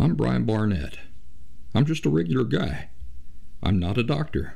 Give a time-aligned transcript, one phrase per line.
[0.00, 0.96] I'm Brian Barnett.
[1.74, 2.90] I'm just a regular guy.
[3.60, 4.54] I'm not a doctor.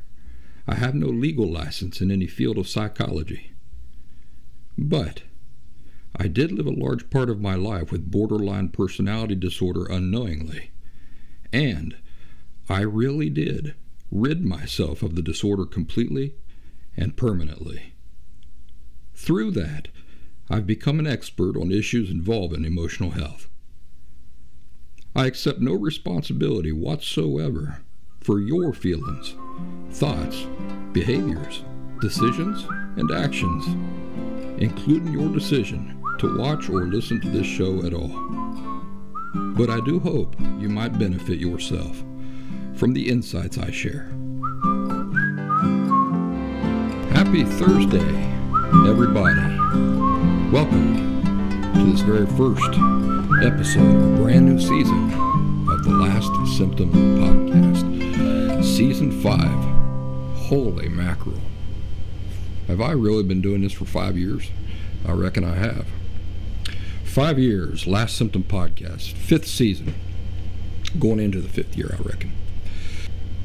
[0.69, 3.51] I have no legal license in any field of psychology.
[4.79, 5.23] But
[6.15, 10.71] I did live a large part of my life with borderline personality disorder unknowingly.
[11.53, 11.97] And
[12.69, 13.75] I really did
[14.13, 16.37] rid myself of the disorder completely
[16.97, 17.95] and permanently.
[19.13, 19.89] Through that,
[20.49, 23.49] I've become an expert on issues involving emotional health.
[25.15, 27.83] I accept no responsibility whatsoever
[28.23, 29.35] for your feelings,
[29.91, 30.47] thoughts,
[30.93, 31.63] behaviors,
[32.01, 32.65] decisions,
[32.97, 33.67] and actions,
[34.59, 38.09] including your decision to watch or listen to this show at all.
[39.35, 42.03] But I do hope you might benefit yourself
[42.75, 44.05] from the insights I share.
[47.13, 48.33] Happy Thursday,
[48.89, 49.41] everybody.
[50.51, 51.12] Welcome
[51.75, 52.69] to this very first
[53.43, 55.11] episode of a brand new season
[55.71, 58.63] of the Last Symptom Podcast.
[58.63, 59.41] Season 5.
[60.49, 61.41] Holy mackerel.
[62.67, 64.51] Have I really been doing this for five years?
[65.07, 65.87] I reckon I have.
[67.05, 69.95] Five years, Last Symptom Podcast, fifth season.
[70.99, 72.33] Going into the fifth year, I reckon.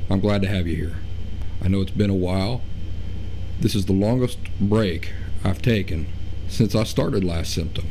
[0.09, 0.98] I'm glad to have you here.
[1.64, 2.61] I know it's been a while.
[3.61, 5.14] This is the longest break
[5.45, 6.08] I've taken
[6.50, 7.89] since I started Last Symptom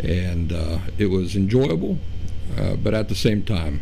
[0.00, 1.98] and uh, it was enjoyable,
[2.56, 3.80] uh, but at the same time,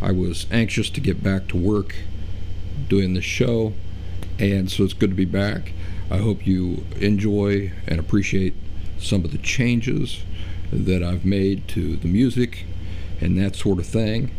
[0.00, 1.96] I was anxious to get back to work
[2.88, 3.72] doing the show,
[4.38, 5.72] and so it's good to be back.
[6.10, 8.54] I hope you enjoy and appreciate
[8.98, 10.22] some of the changes
[10.72, 12.64] that I've made to the music
[13.20, 14.30] and that sort of thing.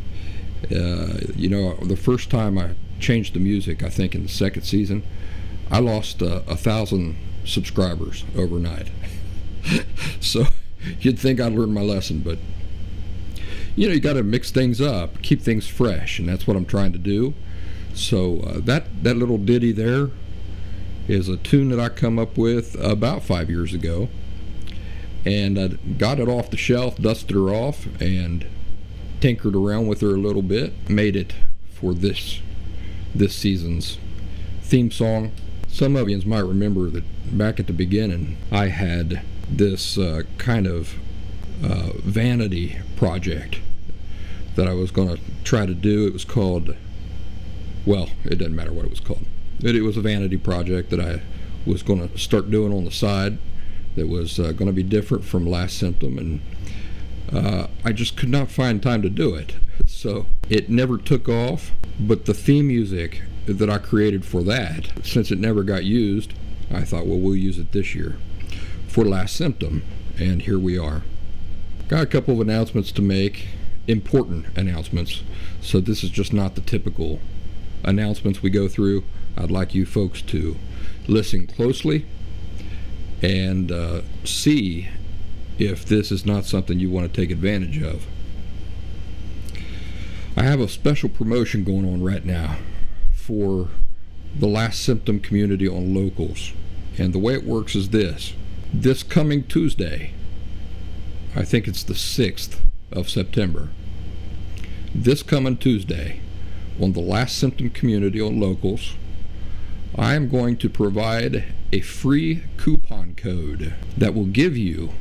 [0.71, 4.63] Uh, you know, the first time I changed the music, I think in the second
[4.63, 5.03] season,
[5.71, 8.87] I lost uh, a thousand subscribers overnight.
[10.19, 10.45] so
[10.99, 12.37] you'd think I'd learned my lesson, but
[13.75, 16.65] you know, you got to mix things up, keep things fresh, and that's what I'm
[16.65, 17.33] trying to do.
[17.93, 20.09] So uh, that that little ditty there
[21.07, 24.09] is a tune that I come up with about five years ago,
[25.25, 28.45] and I got it off the shelf, dusted her off, and
[29.19, 31.33] tinkered around with her a little bit, made it
[31.71, 32.41] for this
[33.13, 33.97] this season's
[34.61, 35.31] theme song.
[35.67, 40.67] Some of you might remember that back at the beginning, I had this uh, kind
[40.67, 40.95] of
[41.63, 43.59] uh, vanity project
[44.55, 46.07] that I was going to try to do.
[46.07, 46.75] It was called,
[47.85, 49.25] well, it doesn't matter what it was called.
[49.61, 51.21] It, it was a vanity project that I
[51.65, 53.37] was going to start doing on the side
[53.95, 56.41] that was uh, going to be different from Last Symptom, and
[57.33, 59.55] uh, I just could not find time to do it.
[59.85, 65.31] So it never took off, but the theme music that I created for that, since
[65.31, 66.33] it never got used,
[66.71, 68.17] I thought, well, we'll use it this year
[68.99, 69.81] for Last Symptom,
[70.17, 71.03] and here we are.
[71.87, 73.47] Got a couple of announcements to make,
[73.87, 75.23] important announcements.
[75.61, 77.21] So this is just not the typical
[77.85, 79.05] announcements we go through.
[79.37, 80.57] I'd like you folks to
[81.07, 82.07] listen closely
[83.21, 84.89] and uh, see
[85.57, 88.05] if this is not something you want to take advantage of.
[90.35, 92.57] I have a special promotion going on right now
[93.13, 93.69] for
[94.37, 96.51] the last symptom community on locals.
[96.97, 98.33] And the way it works is this
[98.73, 100.13] this coming Tuesday,
[101.35, 102.57] I think it's the 6th
[102.91, 103.69] of September,
[104.93, 106.21] this coming Tuesday,
[106.79, 108.93] on the Last Symptom Community on Locals,
[109.95, 114.91] I am going to provide a free coupon code that will give you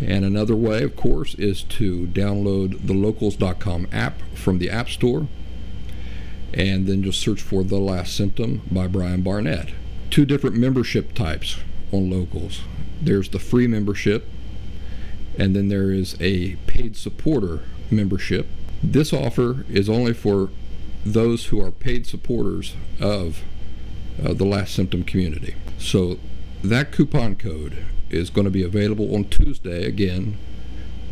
[0.00, 5.28] And another way, of course, is to download the locals.com app from the App Store
[6.54, 9.70] and then just search for The Last Symptom by Brian Barnett.
[10.10, 11.58] Two different membership types
[11.92, 12.62] on locals.
[13.02, 14.28] There's the free membership,
[15.36, 18.46] and then there is a paid supporter membership.
[18.82, 20.50] This offer is only for
[21.04, 23.42] those who are paid supporters of
[24.24, 25.56] uh, the Last Symptom community.
[25.78, 26.18] So
[26.62, 30.38] that coupon code is going to be available on Tuesday again,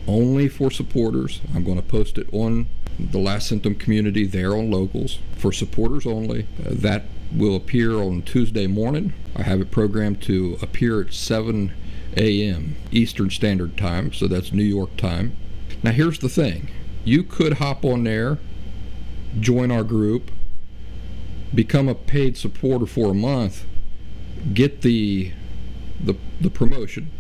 [0.06, 1.40] only for supporters.
[1.52, 2.68] I'm going to post it on
[2.98, 6.46] the Last Symptom community there on Locals for supporters only.
[6.60, 7.04] Uh, that
[7.34, 9.12] will appear on Tuesday morning.
[9.34, 11.72] I have it programmed to appear at 7
[12.16, 12.76] a.m.
[12.90, 15.36] Eastern Standard Time, so that's New York time.
[15.82, 16.70] Now, here's the thing
[17.04, 18.38] you could hop on there,
[19.40, 20.30] join our group,
[21.54, 23.64] become a paid supporter for a month,
[24.52, 25.32] get the,
[26.00, 27.10] the, the promotion,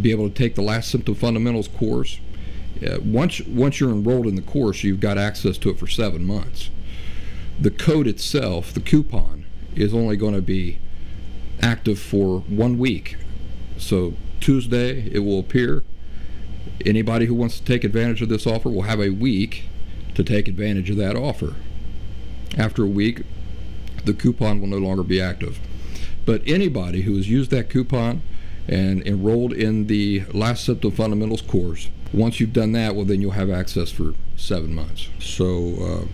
[0.00, 2.18] be able to take the Last Symptom Fundamentals course.
[2.84, 6.24] Uh, once, once you're enrolled in the course, you've got access to it for seven
[6.24, 6.70] months.
[7.60, 9.44] The code itself, the coupon,
[9.74, 10.78] is only going to be
[11.60, 13.16] active for one week.
[13.78, 15.84] So Tuesday it will appear.
[16.84, 19.64] Anybody who wants to take advantage of this offer will have a week
[20.14, 21.54] to take advantage of that offer.
[22.58, 23.22] After a week,
[24.04, 25.58] the coupon will no longer be active.
[26.24, 28.22] But anybody who has used that coupon
[28.68, 33.32] and enrolled in the Last Symptom Fundamentals course, once you've done that, well, then you'll
[33.32, 35.08] have access for seven months.
[35.18, 36.06] So, uh,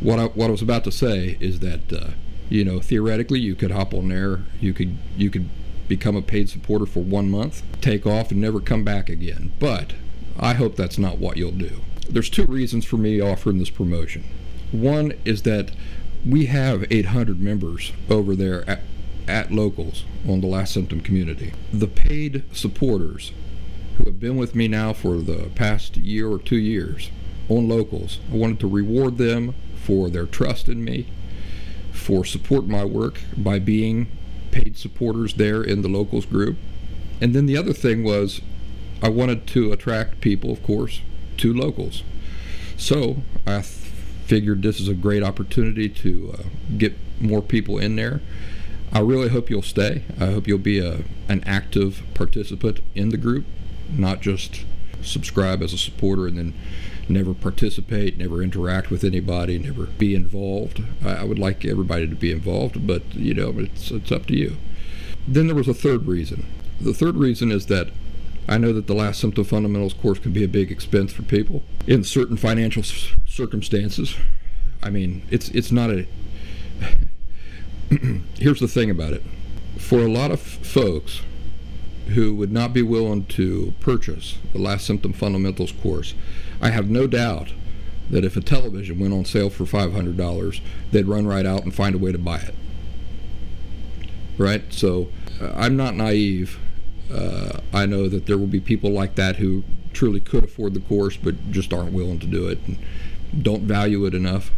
[0.00, 2.10] what I, what I was about to say is that uh,
[2.48, 5.48] you know theoretically you could hop on there, you could you could
[5.88, 9.52] become a paid supporter for one month, take off, and never come back again.
[9.58, 9.94] But
[10.38, 11.80] I hope that's not what you'll do.
[12.08, 14.24] There's two reasons for me offering this promotion.
[14.72, 15.70] One is that
[16.24, 18.80] we have 800 members over there at,
[19.28, 21.52] at locals on the last symptom community.
[21.72, 23.32] The paid supporters
[23.96, 27.10] who have been with me now for the past year or two years
[27.48, 29.54] on locals, I wanted to reward them
[29.84, 31.06] for their trust in me,
[31.92, 34.08] for support my work by being
[34.50, 36.56] paid supporters there in the locals group.
[37.20, 38.40] And then the other thing was
[39.02, 41.00] I wanted to attract people, of course,
[41.38, 42.02] to locals.
[42.76, 46.42] So I figured this is a great opportunity to uh,
[46.76, 48.20] get more people in there.
[48.92, 50.02] I really hope you'll stay.
[50.18, 53.44] I hope you'll be a, an active participant in the group,
[53.90, 54.64] not just
[55.02, 56.54] subscribe as a supporter and then
[57.08, 60.82] never participate, never interact with anybody, never be involved.
[61.04, 64.56] I, would like everybody to be involved, but you know, it's, it's up to you.
[65.26, 66.46] Then there was a third reason.
[66.80, 67.88] The third reason is that
[68.48, 71.62] I know that the last symptom fundamentals course can be a big expense for people
[71.86, 72.82] in certain financial
[73.26, 74.16] circumstances.
[74.82, 76.06] I mean, it's it's not a.
[78.38, 79.22] Here's the thing about it:
[79.78, 81.22] for a lot of folks
[82.08, 86.14] who would not be willing to purchase the last symptom fundamentals course,
[86.60, 87.52] I have no doubt
[88.10, 90.60] that if a television went on sale for $500,
[90.92, 92.54] they'd run right out and find a way to buy it.
[94.38, 94.72] Right?
[94.72, 95.08] So
[95.40, 96.58] uh, I'm not naive
[97.12, 100.80] uh, I know that there will be people like that who truly could afford the
[100.80, 102.78] course but just aren't willing to do it and
[103.42, 104.50] don't value it enough.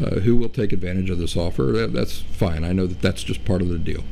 [0.00, 1.64] Uh, who will take advantage of this offer?
[1.72, 2.62] That, that's fine.
[2.62, 4.04] I know that that's just part of the deal.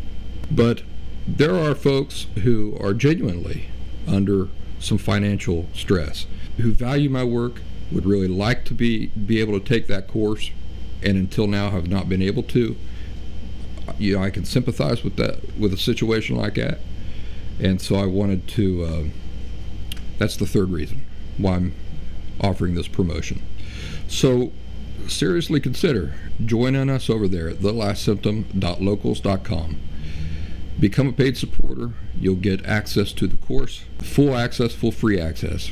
[0.50, 0.82] But
[1.26, 3.69] there are folks who are genuinely
[4.06, 6.26] under some financial stress,
[6.58, 10.50] who value my work, would really like to be be able to take that course,
[11.02, 12.76] and until now have not been able to.
[13.99, 16.81] You know, I can sympathize with that with a situation like that
[17.58, 18.84] and so I wanted to.
[18.84, 19.05] Uh,
[20.19, 21.06] that's the third reason
[21.37, 21.75] why I'm
[22.40, 23.43] offering this promotion.
[24.08, 24.52] So
[25.08, 26.14] seriously consider
[26.44, 29.81] joining us over there at thelastsymptom.locals.com.
[30.78, 31.93] Become a paid supporter.
[32.19, 35.70] You'll get access to the course, full access, full free access,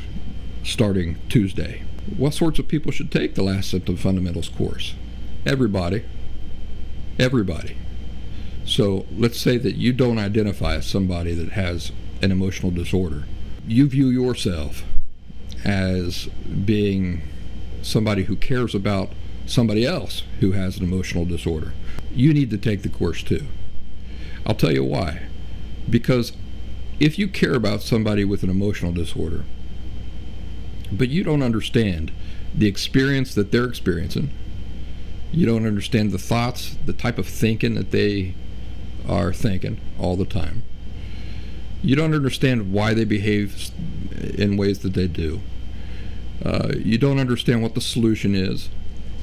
[0.63, 1.83] starting Tuesday.
[2.17, 4.95] What sorts of people should take the Last Symptom Fundamentals course?
[5.45, 6.05] Everybody.
[7.19, 7.77] Everybody.
[8.65, 11.93] So let's say that you don't identify as somebody that has
[12.23, 13.25] an emotional disorder.
[13.67, 14.85] You view yourself
[15.65, 16.27] as
[16.65, 17.23] being
[17.83, 19.11] somebody who cares about
[19.47, 21.75] somebody else who has an emotional disorder.
[22.11, 23.47] You need to take the course too.
[24.47, 25.23] I'll tell you why.
[25.89, 26.33] Because
[27.01, 29.45] if you care about somebody with an emotional disorder,
[30.93, 32.13] but you don't understand
[32.55, 34.31] the experience that they're experiencing,
[35.33, 38.35] you don't understand the thoughts, the type of thinking that they
[39.09, 40.63] are thinking all the time.
[41.83, 43.71] You don't understand why they behave
[44.39, 45.41] in ways that they do.
[46.45, 48.71] Uh, you don't understand what the solution is.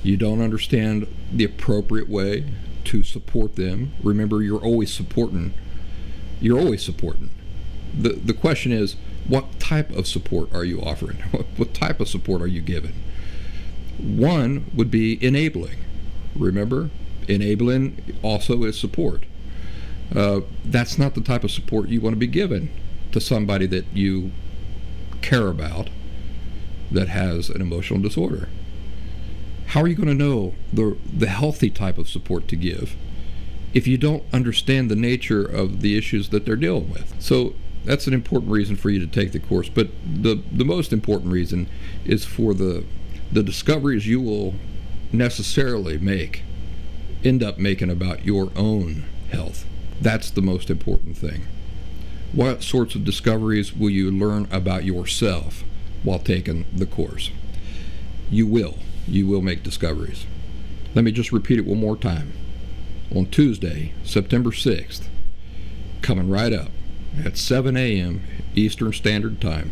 [0.04, 2.46] You don't understand the appropriate way
[2.86, 3.94] to support them.
[4.04, 5.54] Remember, you're always supporting.
[6.40, 7.30] You're always supporting.
[7.98, 8.96] The, the question is,
[9.28, 11.18] what type of support are you offering?
[11.32, 12.94] What, what type of support are you giving?
[13.98, 15.78] One would be enabling.
[16.36, 16.90] Remember,
[17.28, 19.26] enabling also is support.
[20.16, 22.70] Uh, that's not the type of support you want to be given
[23.12, 24.32] to somebody that you
[25.22, 25.90] care about
[26.92, 28.50] that has an emotional disorder.
[29.72, 32.98] How are you going to know the, the healthy type of support to give
[33.74, 37.16] if you don't understand the nature of the issues that they're dealing with?
[37.22, 37.54] So
[37.86, 39.70] that's an important reason for you to take the course.
[39.70, 41.70] But the, the most important reason
[42.04, 42.84] is for the,
[43.32, 44.56] the discoveries you will
[45.14, 46.44] necessarily make,
[47.24, 49.66] end up making about your own health.
[50.02, 51.48] That's the most important thing.
[52.34, 55.64] What sorts of discoveries will you learn about yourself
[56.04, 57.32] while taking the course?
[58.30, 58.76] You will.
[59.08, 60.26] You will make discoveries.
[60.94, 62.34] Let me just repeat it one more time.
[63.16, 65.04] On Tuesday, September 6th,
[66.02, 66.72] coming right up
[67.24, 68.22] at 7 a.m.
[68.56, 69.72] Eastern Standard Time,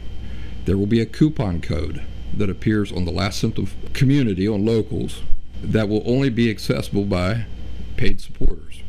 [0.66, 5.22] there will be a coupon code that appears on the Last Symptom community on locals
[5.62, 7.46] that will only be accessible by
[7.98, 8.82] paid supporters.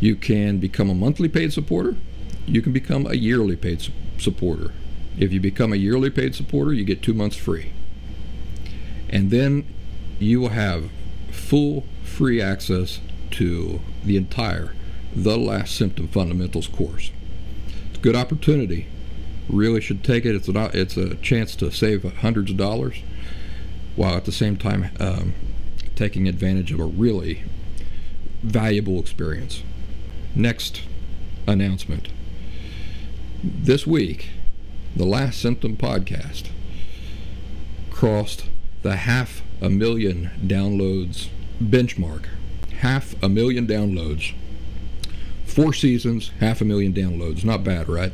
[0.00, 1.96] You can become a monthly paid supporter
[2.46, 4.72] you can become a yearly paid su- supporter.
[5.18, 7.72] If you become a yearly paid supporter, you get two months free.
[9.08, 9.66] And then
[10.18, 10.90] you will have
[11.30, 13.00] full free access
[13.32, 14.74] to the entire
[15.14, 17.10] The Last Symptom Fundamentals course.
[17.90, 18.86] It's a good opportunity.
[19.48, 20.34] Really should take it.
[20.34, 22.96] It's a, it's a chance to save hundreds of dollars
[23.94, 25.34] while at the same time um,
[25.94, 27.42] taking advantage of a really
[28.42, 29.62] valuable experience.
[30.34, 30.82] Next
[31.46, 32.08] announcement
[33.42, 34.28] this week,
[34.94, 36.48] the last symptom podcast
[37.90, 38.46] crossed
[38.86, 41.28] the half a million downloads
[41.60, 42.26] benchmark.
[42.78, 44.32] Half a million downloads.
[45.44, 47.44] Four seasons, half a million downloads.
[47.44, 48.12] Not bad, right?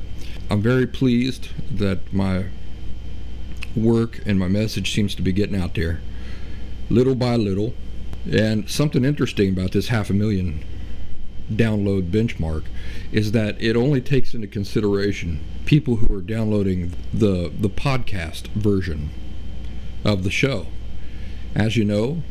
[0.48, 2.46] I'm very pleased that my
[3.76, 6.00] work and my message seems to be getting out there
[6.88, 7.74] little by little.
[8.30, 10.64] And something interesting about this half a million
[11.52, 12.64] download benchmark
[13.10, 19.10] is that it only takes into consideration people who are downloading the the podcast version
[20.04, 20.66] of the show.
[21.54, 22.22] As you know,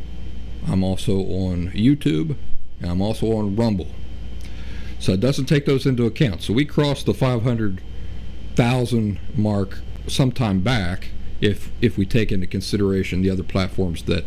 [0.66, 2.36] I'm also on YouTube
[2.80, 3.88] and I'm also on Rumble.
[4.98, 6.42] So it doesn't take those into account.
[6.42, 11.10] So we crossed the 500,000 mark sometime back
[11.40, 14.24] if if we take into consideration the other platforms that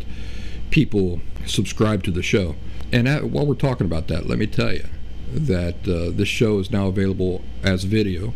[0.70, 2.56] people subscribe to the show.
[2.92, 4.84] And at, while we're talking about that, let me tell you
[5.32, 8.32] that uh, this show is now available as video.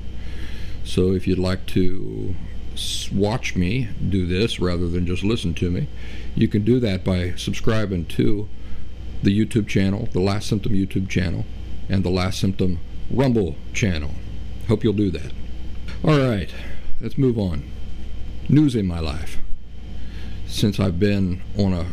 [0.83, 2.35] So if you'd like to
[3.12, 5.88] watch me do this rather than just listen to me,
[6.34, 8.48] you can do that by subscribing to
[9.22, 11.44] the YouTube channel, the Last Symptom YouTube channel,
[11.88, 12.78] and the Last Symptom
[13.10, 14.12] Rumble channel.
[14.68, 15.32] Hope you'll do that.
[16.04, 16.50] All right,
[17.00, 17.64] let's move on.
[18.48, 19.38] News in my life.
[20.46, 21.86] Since I've been on a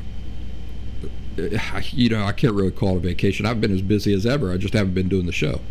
[1.92, 3.46] you know, I can't really call it a vacation.
[3.46, 4.52] I've been as busy as ever.
[4.52, 5.62] I just haven't been doing the show.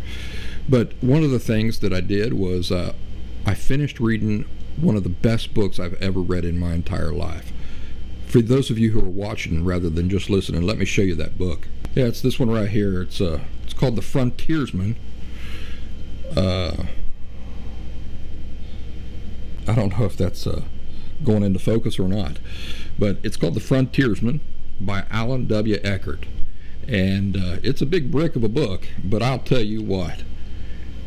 [0.69, 2.93] But one of the things that I did was uh,
[3.45, 4.45] I finished reading
[4.77, 7.51] one of the best books I've ever read in my entire life.
[8.27, 11.15] For those of you who are watching rather than just listening, let me show you
[11.15, 11.67] that book.
[11.95, 13.01] Yeah, it's this one right here.
[13.01, 14.97] It's uh, it's called The Frontiersman.
[16.35, 16.83] Uh,
[19.67, 20.63] I don't know if that's uh,
[21.23, 22.39] going into focus or not,
[22.99, 24.41] but it's called The Frontiersman
[24.79, 25.79] by Alan W.
[25.83, 26.25] Eckert.
[26.87, 30.23] And uh, it's a big brick of a book, but I'll tell you what,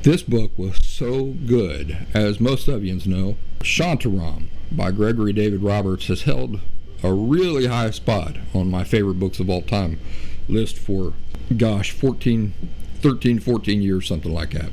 [0.02, 2.06] this book was so good.
[2.12, 6.60] As most of you know, Shantaram by Gregory David Roberts has held
[7.02, 10.00] a really high spot on my favorite books of all time
[10.48, 11.12] list for,
[11.56, 12.52] gosh, 14,
[13.00, 14.70] 13, 14 years, something like that.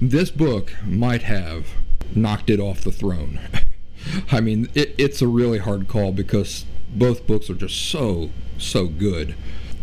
[0.00, 1.68] This book might have
[2.14, 3.40] knocked it off the throne.
[4.32, 8.86] I mean, it, it's a really hard call because both books are just so, so
[8.86, 9.34] good.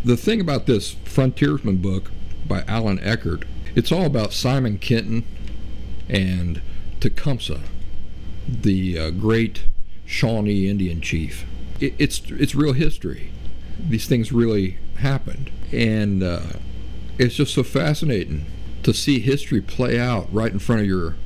[0.04, 2.10] The thing about this Frontiersman book
[2.46, 5.24] by Alan Eckert, it's all about Simon Kenton
[6.08, 6.62] and
[7.00, 7.60] Tecumseh,
[8.48, 9.64] the uh, great
[10.06, 11.44] Shawnee Indian chief.
[11.80, 13.30] It, it's it's real history.
[13.78, 16.42] These things really happened, and uh,
[17.18, 18.46] it's just so fascinating
[18.82, 21.16] to see history play out right in front of your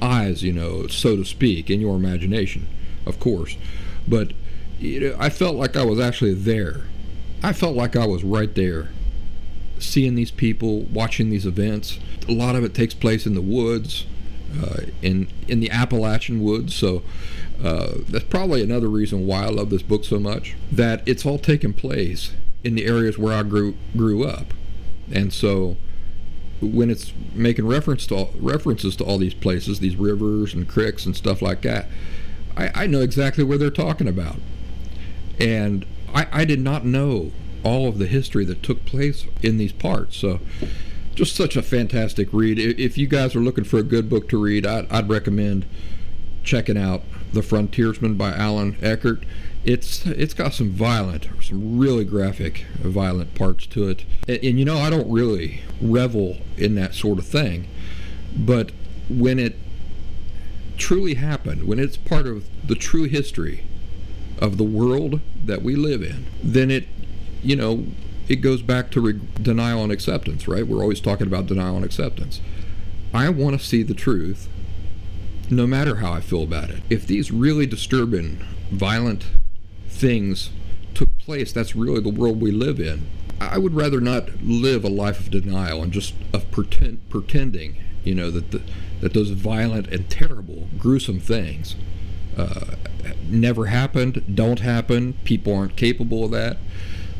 [0.00, 2.66] eyes, you know, so to speak, in your imagination,
[3.06, 3.56] of course.
[4.06, 4.32] But
[4.78, 6.82] you know, I felt like I was actually there.
[7.42, 8.90] I felt like I was right there,
[9.78, 11.98] seeing these people, watching these events.
[12.28, 14.06] A lot of it takes place in the woods,
[15.02, 16.74] in in the Appalachian woods.
[16.74, 17.02] So
[17.62, 20.54] uh, that's probably another reason why I love this book so much.
[20.70, 22.32] That it's all taking place
[22.64, 24.54] in the areas where I grew grew up,
[25.12, 25.76] and so
[26.60, 31.04] when it's making reference to all, references to all these places, these rivers and creeks
[31.04, 31.86] and stuff like that,
[32.56, 34.36] I, I know exactly where they're talking about.
[35.40, 37.32] And I, I did not know
[37.64, 40.16] all of the history that took place in these parts.
[40.16, 40.40] So,
[41.14, 42.58] just such a fantastic read.
[42.58, 45.66] If you guys are looking for a good book to read, I'd, I'd recommend
[46.42, 47.02] checking out
[47.32, 49.24] The Frontiersman by Alan Eckert.
[49.64, 54.04] It's it's got some violent, some really graphic, violent parts to it.
[54.26, 57.68] And, and you know, I don't really revel in that sort of thing,
[58.36, 58.72] but
[59.08, 59.56] when it
[60.78, 63.64] truly happened, when it's part of the true history
[64.38, 66.88] of the world that we live in, then it,
[67.42, 67.86] you know,
[68.28, 70.66] it goes back to re- denial and acceptance, right?
[70.66, 72.40] We're always talking about denial and acceptance.
[73.14, 74.48] I want to see the truth
[75.50, 76.82] no matter how I feel about it.
[76.88, 78.38] If these really disturbing,
[78.70, 79.26] violent
[79.88, 80.50] things
[80.94, 83.06] took place, that's really the world we live in.
[83.40, 88.14] I would rather not live a life of denial and just of pretend, pretending, you
[88.14, 88.62] know, that the,
[89.00, 91.74] that those violent and terrible, gruesome things
[92.36, 92.76] uh,
[93.28, 96.56] never happened, don't happen, people aren't capable of that.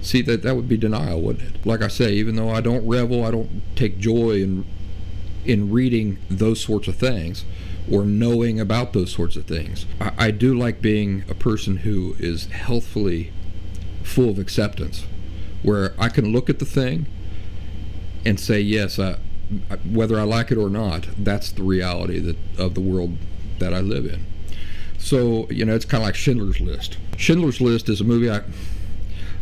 [0.02, 1.66] See that that would be denial, wouldn't it?
[1.66, 4.64] Like I say, even though I don't revel, I don't take joy in
[5.44, 7.44] in reading those sorts of things
[7.90, 9.86] or knowing about those sorts of things.
[10.00, 13.32] I, I do like being a person who is healthfully
[14.02, 15.04] full of acceptance,
[15.62, 17.06] where I can look at the thing
[18.24, 19.18] and say, yes, I,
[19.90, 23.16] whether I like it or not, that's the reality that of the world
[23.58, 24.24] that I live in.
[24.98, 26.96] So you know, it's kind of like Schindler's List.
[27.16, 28.42] Schindler's List is a movie I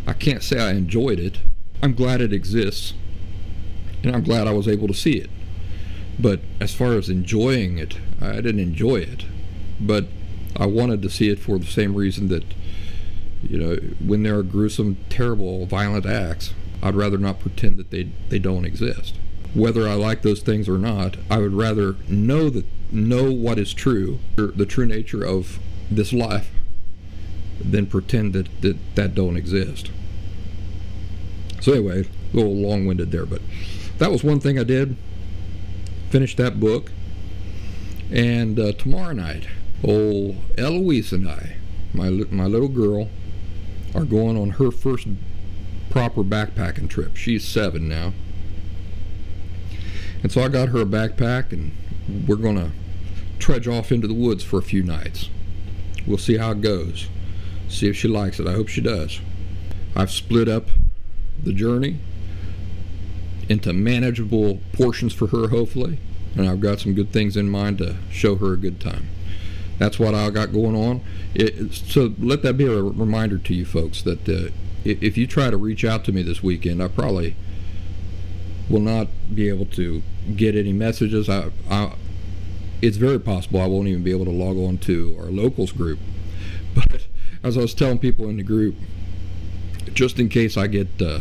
[0.06, 1.38] I can't say I enjoyed it.
[1.82, 2.94] I'm glad it exists,
[4.02, 5.30] and I'm glad I was able to see it.
[6.18, 9.24] But as far as enjoying it, I didn't enjoy it.
[9.80, 10.06] But
[10.56, 12.44] I wanted to see it for the same reason that
[13.42, 16.52] you know, when there are gruesome, terrible, violent acts,
[16.82, 19.14] I'd rather not pretend that they they don't exist.
[19.54, 23.72] Whether I like those things or not, I would rather know that know what is
[23.72, 25.58] true, the true nature of
[25.90, 26.50] this life,
[27.60, 29.90] than pretend that that, that don't exist.
[31.60, 33.42] So anyway, a little long-winded there, but
[33.98, 34.96] that was one thing I did.
[36.10, 36.90] Finished that book,
[38.10, 39.46] and uh, tomorrow night,
[39.84, 41.56] old Eloise and I,
[41.92, 43.08] my my little girl,
[43.94, 45.06] are going on her first
[45.90, 47.16] proper backpacking trip.
[47.16, 48.12] She's seven now.
[50.22, 51.72] And so I got her a backpack, and
[52.26, 52.72] we're to
[53.38, 55.30] trudge off into the woods for a few nights.
[56.06, 57.08] We'll see how it goes.
[57.70, 58.46] See if she likes it.
[58.46, 59.20] I hope she does.
[59.96, 60.66] I've split up
[61.42, 61.98] the journey
[63.48, 65.98] into manageable portions for her, hopefully,
[66.36, 69.08] and I've got some good things in mind to show her a good time
[69.80, 71.00] that's what I got going on.
[71.34, 74.50] It, so let that be a reminder to you folks that uh,
[74.84, 77.34] if you try to reach out to me this weekend, I probably
[78.68, 80.02] will not be able to
[80.36, 81.30] get any messages.
[81.30, 81.94] I, I,
[82.82, 85.98] it's very possible I won't even be able to log on to our locals group.
[86.72, 87.08] But
[87.42, 88.74] as I was telling people in the group,
[89.94, 91.20] just in case I get uh,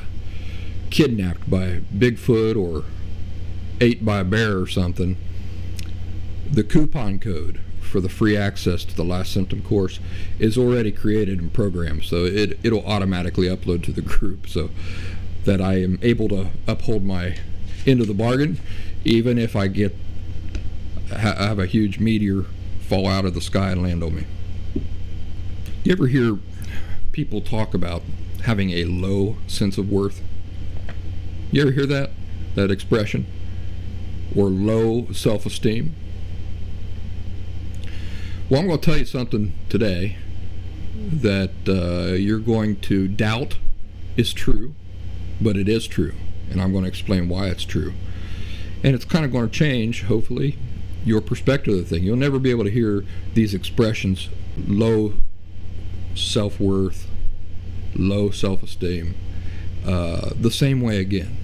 [0.90, 2.86] kidnapped by Bigfoot or
[3.82, 5.18] ate by a bear or something,
[6.52, 10.00] the coupon code for the free access to the last symptom course
[10.38, 14.70] is already created and programmed so it, it'll automatically upload to the group so
[15.46, 17.38] that I am able to uphold my
[17.88, 18.60] end of the bargain
[19.04, 19.96] even if I get
[21.10, 22.44] ha- have a huge meteor
[22.82, 24.26] fall out of the sky and land on me
[25.84, 26.40] you ever hear
[27.12, 28.02] people talk about
[28.44, 30.22] having a low sense of worth
[31.52, 32.12] you ever hear that
[32.56, 33.26] that expression
[34.36, 35.94] or low self-esteem
[38.50, 40.18] well, I'm going to tell you something today
[40.96, 43.60] that uh, you're going to doubt
[44.18, 44.74] is true,
[45.40, 46.16] but it is true.
[46.50, 47.94] And I'm going to explain why it's true.
[48.84, 50.58] And it's kind of going to change, hopefully,
[51.06, 52.04] your perspective of the thing.
[52.04, 55.14] You'll never be able to hear these expressions low
[56.16, 57.08] self worth,
[57.96, 59.16] low self esteem,
[59.86, 61.38] uh, the same way again.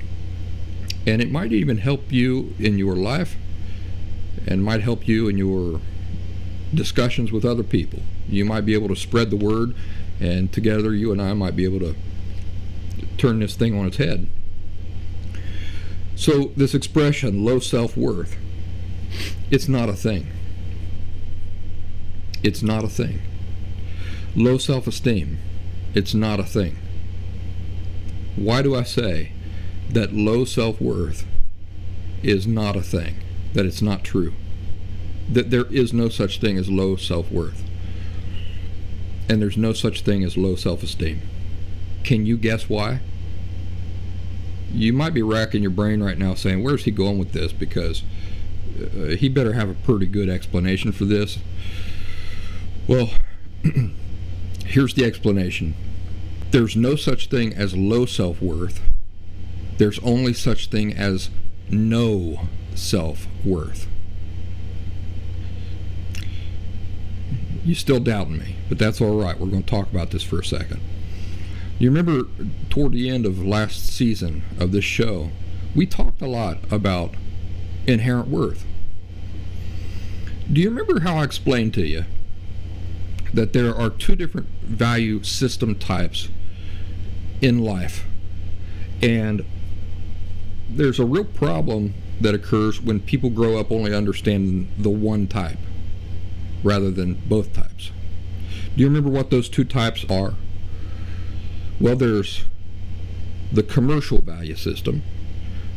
[1.07, 3.35] And it might even help you in your life
[4.47, 5.79] and might help you in your
[6.73, 7.99] discussions with other people.
[8.27, 9.75] You might be able to spread the word,
[10.19, 11.95] and together you and I might be able to
[13.17, 14.27] turn this thing on its head.
[16.15, 18.37] So, this expression, low self worth,
[19.51, 20.27] it's not a thing.
[22.41, 23.21] It's not a thing.
[24.35, 25.37] Low self esteem,
[25.93, 26.77] it's not a thing.
[28.35, 29.31] Why do I say
[29.89, 31.25] that low self worth
[32.21, 33.23] is not a thing?
[33.53, 34.33] That it's not true?
[35.29, 37.63] that there is no such thing as low self worth.
[39.27, 41.21] And there's no such thing as low self esteem.
[42.03, 42.99] Can you guess why?
[44.71, 47.53] You might be racking your brain right now saying, Where's he going with this?
[47.53, 48.03] Because
[48.79, 51.39] uh, he better have a pretty good explanation for this.
[52.87, 53.09] Well,
[54.65, 55.75] here's the explanation
[56.51, 58.81] there's no such thing as low self worth,
[59.77, 61.29] there's only such thing as
[61.69, 63.87] no self worth.
[67.65, 69.39] you still doubting me, but that's all right.
[69.39, 70.79] We're going to talk about this for a second.
[71.79, 72.29] You remember
[72.69, 75.31] toward the end of last season of this show,
[75.75, 77.15] we talked a lot about
[77.87, 78.65] inherent worth.
[80.51, 82.05] Do you remember how I explained to you
[83.33, 86.29] that there are two different value system types
[87.41, 88.05] in life?
[89.01, 89.45] And
[90.69, 95.57] there's a real problem that occurs when people grow up only understanding the one type
[96.63, 97.91] rather than both types.
[98.75, 100.33] Do you remember what those two types are?
[101.79, 102.45] Well, there's
[103.51, 105.03] the commercial value system.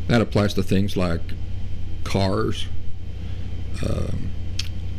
[0.07, 1.21] That applies to things like
[2.03, 2.67] cars,
[3.87, 4.31] um,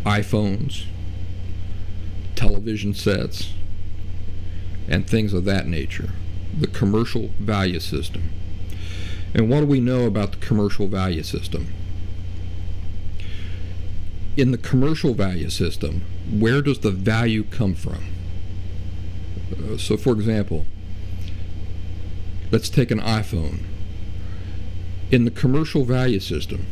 [0.05, 0.85] iPhones,
[2.41, 3.53] television sets,
[4.89, 6.09] and things of that nature.
[6.59, 8.31] The commercial value system.
[9.35, 11.69] And what do we know about the commercial value system?
[14.39, 18.05] In the commercial value system, where does the value come from?
[19.53, 20.65] Uh, so, for example,
[22.51, 23.65] let's take an iPhone.
[25.11, 26.65] In the commercial value system,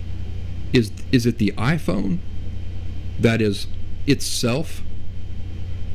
[0.73, 2.21] is, is it the iPhone
[3.21, 3.67] that is
[4.07, 4.83] itself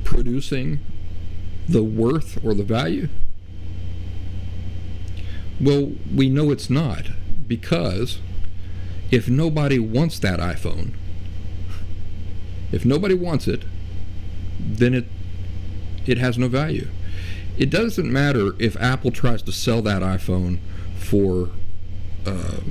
[0.03, 0.79] producing
[1.67, 3.09] the worth or the value?
[5.61, 7.07] Well, we know it's not
[7.47, 8.19] because
[9.11, 10.93] if nobody wants that iPhone,
[12.71, 13.63] if nobody wants it,
[14.59, 15.05] then it
[16.05, 16.87] it has no value.
[17.57, 20.59] It doesn't matter if Apple tries to sell that iPhone
[20.97, 21.51] for
[22.25, 22.61] uh,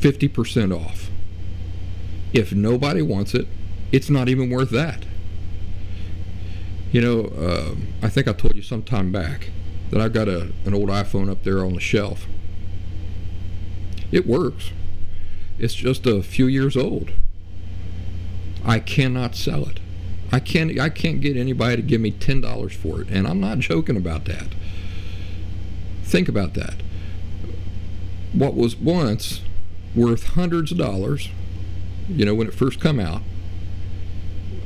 [0.00, 1.10] 50% off.
[2.32, 3.46] If nobody wants it,
[3.92, 5.04] it's not even worth that.
[6.92, 9.50] You know, uh, I think I told you some time back
[9.90, 12.26] that I've got a, an old iPhone up there on the shelf.
[14.10, 14.70] It works.
[15.58, 17.10] It's just a few years old.
[18.64, 19.80] I cannot sell it.
[20.30, 23.40] I can't I can't get anybody to give me ten dollars for it, and I'm
[23.40, 24.48] not joking about that.
[26.02, 26.74] Think about that.
[28.32, 29.40] What was once
[29.94, 31.28] worth hundreds of dollars,
[32.08, 33.22] you know, when it first come out,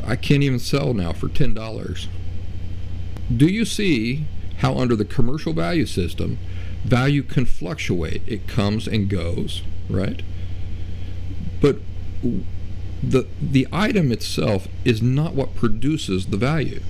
[0.04, 2.08] I can't even sell now for ten dollars.
[3.34, 4.26] Do you see
[4.58, 6.38] how under the commercial value system,
[6.84, 8.22] value can fluctuate?
[8.26, 10.22] It comes and goes, right?
[11.60, 11.78] But
[13.02, 16.82] the the item itself is not what produces the value.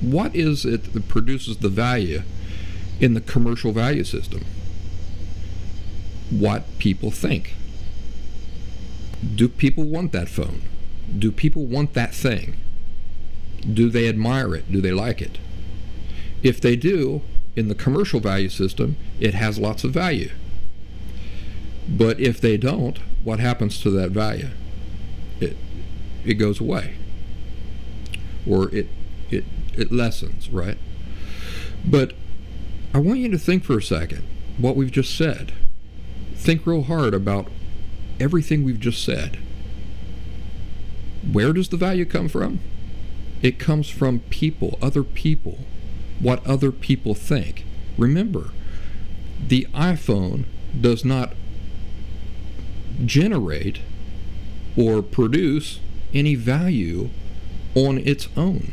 [0.00, 2.22] What is it that produces the value
[3.00, 4.44] in the commercial value system?
[6.30, 7.54] What people think.
[9.34, 10.62] Do people want that phone?
[11.18, 12.56] Do people want that thing?
[13.60, 14.70] Do they admire it?
[14.70, 15.38] Do they like it?
[16.42, 17.22] If they do,
[17.54, 20.30] in the commercial value system, it has lots of value.
[21.88, 24.50] But if they don't, what happens to that value?
[25.40, 25.56] it
[26.24, 26.94] it goes away
[28.46, 28.88] or it
[29.30, 29.44] it
[29.76, 30.78] it lessens right
[31.84, 32.12] but
[32.94, 34.22] i want you to think for a second
[34.58, 35.52] what we've just said
[36.34, 37.48] think real hard about
[38.18, 39.38] everything we've just said
[41.32, 42.60] where does the value come from
[43.42, 45.58] it comes from people other people
[46.20, 47.64] what other people think
[47.98, 48.50] remember
[49.46, 50.44] the iphone
[50.80, 51.32] does not
[53.04, 53.80] generate
[54.76, 55.80] or produce
[56.14, 57.10] any value
[57.74, 58.72] on its own.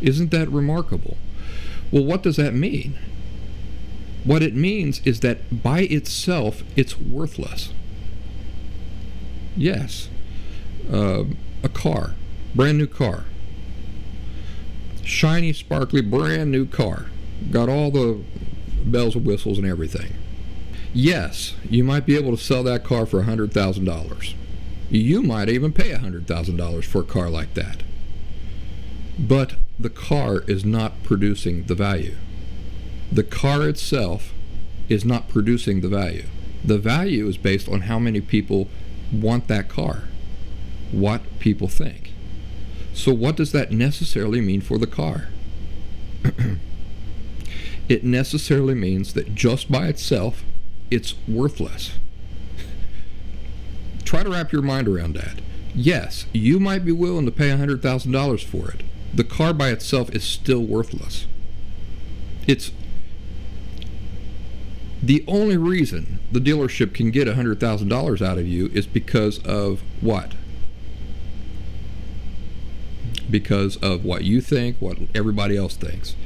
[0.00, 1.16] Isn't that remarkable?
[1.90, 2.98] Well, what does that mean?
[4.24, 7.72] What it means is that by itself, it's worthless.
[9.56, 10.08] Yes,
[10.90, 11.24] uh,
[11.62, 12.14] a car,
[12.54, 13.24] brand new car,
[15.04, 17.06] shiny, sparkly, brand new car,
[17.50, 18.22] got all the
[18.84, 20.14] bells and whistles and everything.
[20.94, 24.34] Yes, you might be able to sell that car for $100,000.
[24.90, 27.82] You might even pay $100,000 for a car like that.
[29.18, 32.16] But the car is not producing the value.
[33.10, 34.32] The car itself
[34.88, 36.24] is not producing the value.
[36.64, 38.68] The value is based on how many people
[39.12, 40.04] want that car,
[40.92, 42.12] what people think.
[42.94, 45.28] So, what does that necessarily mean for the car?
[47.88, 50.44] it necessarily means that just by itself,
[50.90, 51.92] it's worthless.
[54.04, 55.40] Try to wrap your mind around that.
[55.74, 58.82] Yes, you might be willing to pay $100,000 for it.
[59.14, 61.26] The car by itself is still worthless.
[62.46, 62.72] It's
[65.02, 70.32] the only reason the dealership can get $100,000 out of you is because of what?
[73.30, 76.16] Because of what you think, what everybody else thinks.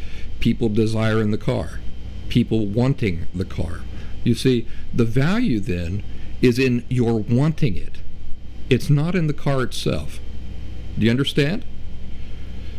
[0.41, 1.81] People desiring the car,
[2.29, 3.81] people wanting the car,
[4.27, 6.03] you see, the value then
[6.43, 7.99] is in your wanting it.
[8.69, 10.19] It's not in the car itself.
[10.99, 11.65] Do you understand?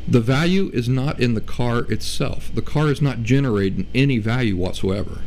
[0.05, 2.51] The value is not in the car itself.
[2.53, 5.21] The car is not generating any value whatsoever.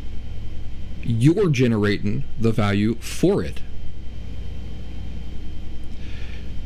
[1.01, 3.61] You're generating the value for it.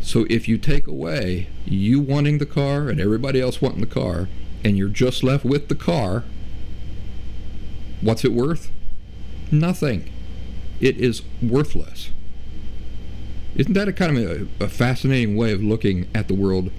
[0.05, 4.29] So if you take away you wanting the car and everybody else wanting the car,
[4.63, 6.23] and you're just left with the car,
[8.01, 8.71] what's it worth?
[9.51, 10.13] Nothing.
[10.79, 12.11] It is worthless.
[13.55, 16.71] Isn't that a kind of a, a fascinating way of looking at the world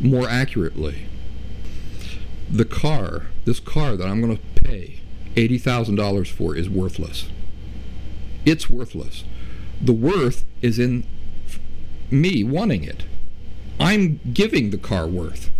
[0.00, 1.06] more accurately?
[2.50, 4.98] The car, this car that I'm going to pay
[5.36, 7.28] $80,000 for, is worthless.
[8.44, 9.22] It's worthless.
[9.80, 11.04] The worth is in
[12.10, 13.04] me wanting it.
[13.78, 15.50] I'm giving the car worth.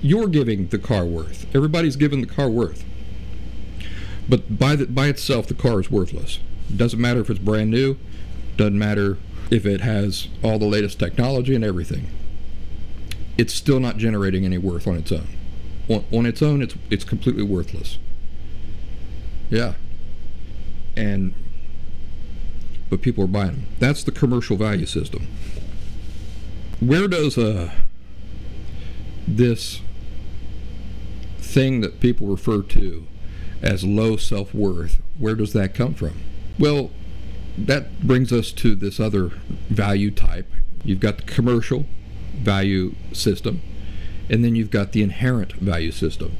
[0.00, 1.46] You're giving the car worth.
[1.54, 2.84] Everybody's giving the car worth.
[4.28, 6.40] But by the, by itself, the car is worthless.
[6.68, 7.96] It doesn't matter if it's brand new.
[8.56, 9.18] Doesn't matter
[9.50, 12.08] if it has all the latest technology and everything.
[13.38, 15.28] It's still not generating any worth on its own.
[15.88, 17.98] On, on its own, it's it's completely worthless.
[19.50, 19.74] Yeah.
[20.96, 21.34] And
[22.88, 23.66] but people are buying them.
[23.78, 25.26] That's the commercial value system.
[26.86, 27.72] Where does uh,
[29.26, 29.80] this
[31.38, 33.08] thing that people refer to
[33.60, 36.20] as low self worth, where does that come from?
[36.60, 36.92] Well,
[37.58, 39.30] that brings us to this other
[39.68, 40.46] value type.
[40.84, 41.86] You've got the commercial
[42.34, 43.62] value system,
[44.30, 46.36] and then you've got the inherent value system.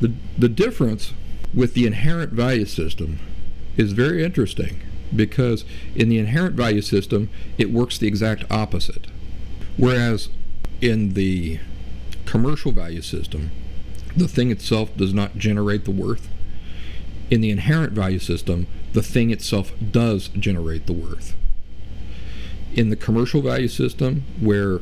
[0.00, 1.14] The, the difference
[1.52, 3.18] with the inherent value system
[3.76, 4.82] is very interesting
[5.16, 5.64] because
[5.96, 9.08] in the inherent value system, it works the exact opposite.
[9.76, 10.28] Whereas
[10.80, 11.58] in the
[12.26, 13.50] commercial value system,
[14.16, 16.28] the thing itself does not generate the worth.
[17.30, 21.36] In the inherent value system, the thing itself does generate the worth.
[22.74, 24.80] In the commercial value system, where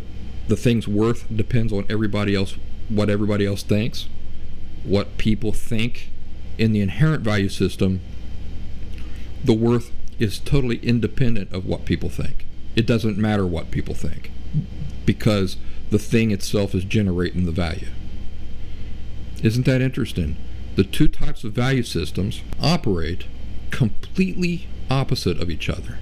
[0.48, 2.57] the thing's worth depends on everybody else,
[2.88, 4.09] what everybody else thinks,
[4.85, 6.11] what people think,
[6.57, 8.01] in the inherent value system,
[9.44, 12.46] the worth is totally independent of what people think.
[12.74, 14.31] It doesn't matter what people think
[15.09, 15.57] because
[15.88, 17.88] the thing itself is generating the value.
[19.42, 20.37] Isn't that interesting?
[20.77, 23.25] The two types of value systems operate
[23.71, 25.99] completely opposite of each other.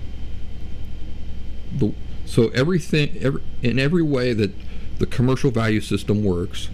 [1.73, 4.51] The, so everything, every, in every way that
[4.99, 6.69] the commercial value system works,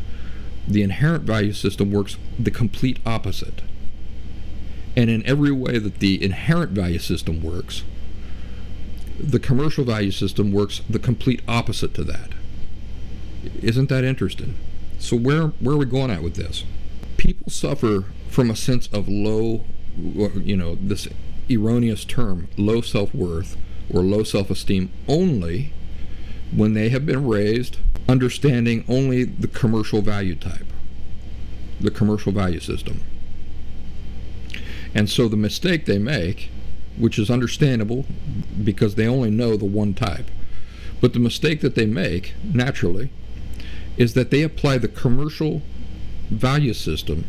[0.67, 3.61] the inherent value system works the complete opposite.
[4.97, 7.83] And in every way that the inherent value system works,
[9.23, 12.31] the commercial value system works the complete opposite to that.
[13.63, 14.57] Isn't that interesting?
[14.99, 16.65] So where where are we going at with this?
[17.17, 21.09] People suffer from a sense of low, you know, this
[21.51, 23.57] erroneous term, low self-worth
[23.93, 25.73] or low self-esteem only
[26.55, 30.67] when they have been raised understanding only the commercial value type,
[31.81, 33.01] the commercial value system.
[34.95, 36.51] And so the mistake they make,
[36.99, 38.05] which is understandable
[38.63, 40.31] because they only know the one type,
[41.01, 43.11] but the mistake that they make, naturally,
[43.97, 45.63] is that they apply the commercial
[46.31, 47.27] value system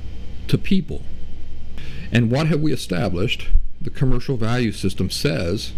[0.47, 1.02] to people.
[2.12, 3.49] And what have we established?
[3.82, 5.73] The commercial value system says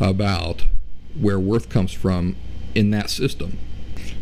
[0.00, 0.66] about
[1.18, 2.36] where worth comes from
[2.74, 3.58] in that system.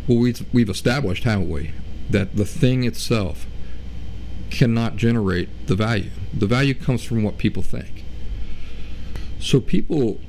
[0.07, 1.71] Well, we've, we've established, haven't we,
[2.09, 3.45] that the thing itself
[4.49, 6.11] cannot generate the value.
[6.33, 8.00] The value comes from what people think.
[9.41, 10.19] So people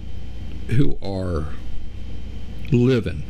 [0.68, 1.52] who are
[2.72, 3.22] living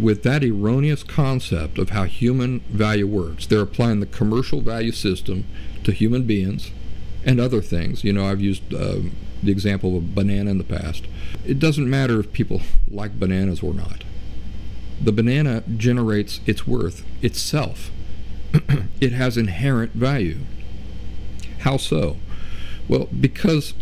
[0.00, 5.44] with that erroneous concept of how human value works, they're applying the commercial value system
[5.84, 6.70] to human beings
[7.24, 8.02] and other things.
[8.02, 9.00] You know, I've used uh,
[9.42, 11.04] the example of a banana in the past.
[11.46, 14.04] It doesn't matter if people like bananas or not.
[15.00, 17.90] The banana generates its worth itself
[19.00, 20.38] it has inherent value.
[21.60, 22.16] How so?
[22.88, 23.74] Well, because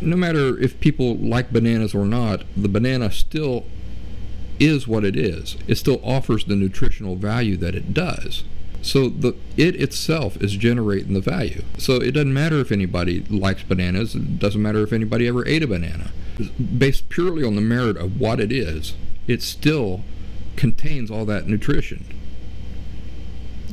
[0.00, 3.64] no matter if people like bananas or not, the banana still
[4.58, 5.56] is what it is.
[5.66, 8.44] It still offers the nutritional value that it does.
[8.82, 11.62] So the it itself is generating the value.
[11.78, 14.14] So it doesn't matter if anybody likes bananas.
[14.14, 16.12] It doesn't matter if anybody ever ate a banana.
[16.78, 18.94] Based purely on the merit of what it is,
[19.26, 20.02] it still
[20.56, 22.04] contains all that nutrition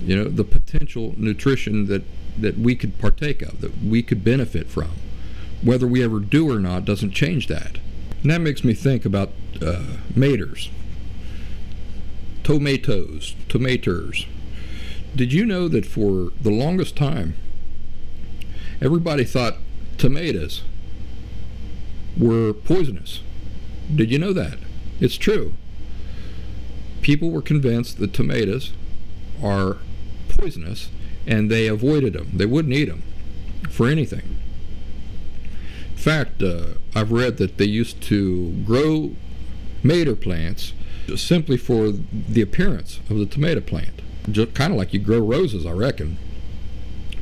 [0.03, 2.03] you know, the potential nutrition that,
[2.39, 4.91] that we could partake of, that we could benefit from.
[5.63, 7.79] Whether we ever do or not doesn't change that.
[8.21, 10.69] And that makes me think about uh, maters,
[12.43, 14.25] tomatoes, tomatoes.
[15.15, 17.35] Did you know that for the longest time,
[18.81, 19.55] everybody thought
[19.97, 20.63] tomatoes
[22.17, 23.21] were poisonous?
[23.93, 24.57] Did you know that?
[24.99, 25.53] It's true.
[27.01, 28.73] People were convinced that tomatoes
[29.43, 29.77] are
[30.27, 30.89] poisonous,
[31.25, 32.31] and they avoided them.
[32.33, 33.03] They wouldn't eat them
[33.69, 34.37] for anything.
[36.07, 39.11] Fact, uh, I've read that they used to grow
[39.81, 40.71] tomato plants
[41.17, 44.01] simply for the appearance of the tomato plant.
[44.31, 46.17] Just kind of like you grow roses, I reckon.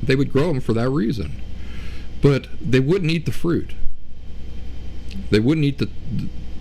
[0.04, 1.42] They would grow them for that reason.
[2.22, 3.74] but they wouldn't eat the fruit.
[5.32, 5.90] They wouldn't eat the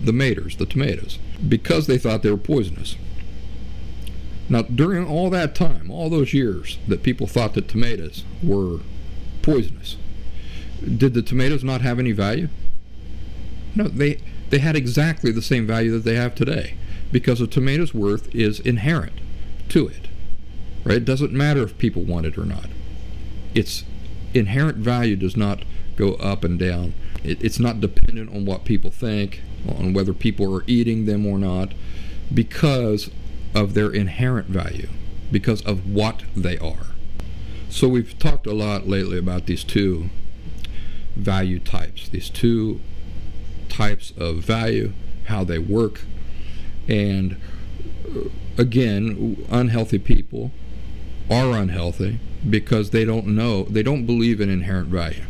[0.01, 2.95] the maters, the tomatoes, because they thought they were poisonous.
[4.49, 8.79] Now, during all that time, all those years that people thought that tomatoes were
[9.43, 9.97] poisonous,
[10.81, 12.49] did the tomatoes not have any value?
[13.75, 16.77] No, they they had exactly the same value that they have today
[17.11, 19.13] because a tomato's worth is inherent
[19.69, 20.07] to it.
[20.83, 20.97] Right?
[20.97, 22.67] It doesn't matter if people want it or not.
[23.53, 23.83] Its
[24.33, 25.63] inherent value does not
[25.95, 26.93] go up and down.
[27.23, 31.39] It, it's not dependent on what people think, on whether people are eating them or
[31.39, 31.73] not,
[32.33, 33.09] because
[33.55, 34.89] of their inherent value,
[35.31, 36.87] because of what they are.
[37.69, 40.09] So we've talked a lot lately about these two
[41.15, 42.79] value types, these two
[43.69, 44.93] types of value,
[45.25, 46.01] how they work,
[46.87, 47.37] and
[48.07, 50.51] uh, again, unhealthy people
[51.29, 55.23] are unhealthy because they don't know, they don't believe in inherent value.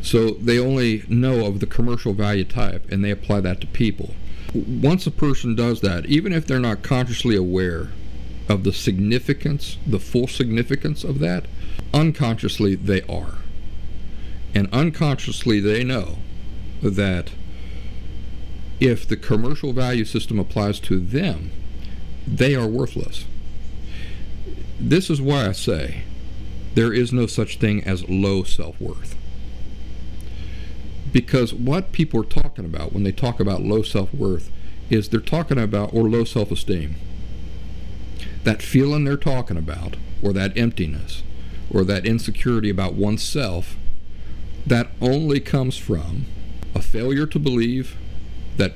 [0.00, 4.14] So they only know of the commercial value type and they apply that to people.
[4.54, 7.88] Once a person does that, even if they're not consciously aware
[8.48, 11.46] of the significance, the full significance of that,
[11.92, 13.38] unconsciously they are.
[14.54, 16.18] And unconsciously they know
[16.82, 17.30] that
[18.80, 21.50] if the commercial value system applies to them,
[22.26, 23.24] they are worthless.
[24.80, 26.02] This is why I say
[26.74, 29.16] there is no such thing as low self worth.
[31.12, 34.50] Because what people are talking about when they talk about low self worth
[34.90, 36.94] is they're talking about, or low self esteem.
[38.44, 41.22] That feeling they're talking about, or that emptiness,
[41.70, 43.76] or that insecurity about oneself,
[44.68, 46.26] that only comes from
[46.74, 47.96] a failure to believe
[48.58, 48.72] that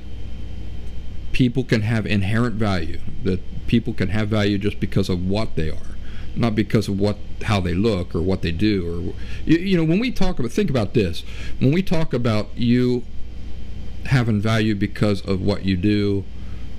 [1.33, 5.71] people can have inherent value, that people can have value just because of what they
[5.71, 5.97] are,
[6.35, 9.85] not because of what how they look or what they do or you, you know
[9.85, 11.25] when we talk about think about this.
[11.59, 13.05] When we talk about you
[14.07, 16.25] having value because of what you do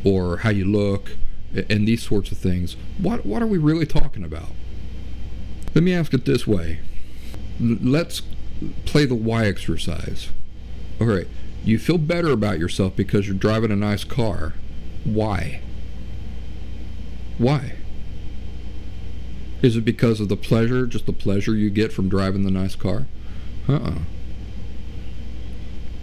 [0.04, 1.12] or how you look
[1.70, 4.50] and these sorts of things what what are we really talking about?
[5.76, 6.80] Let me ask it this way.
[7.60, 8.22] Let's
[8.86, 10.30] play the why exercise
[11.00, 11.28] all right
[11.64, 14.54] you feel better about yourself because you're driving a nice car
[15.04, 15.62] why
[17.38, 17.74] why
[19.64, 22.76] is it because of the pleasure, just the pleasure you get from driving the nice
[22.76, 23.08] car?
[23.68, 24.00] Uh-uh.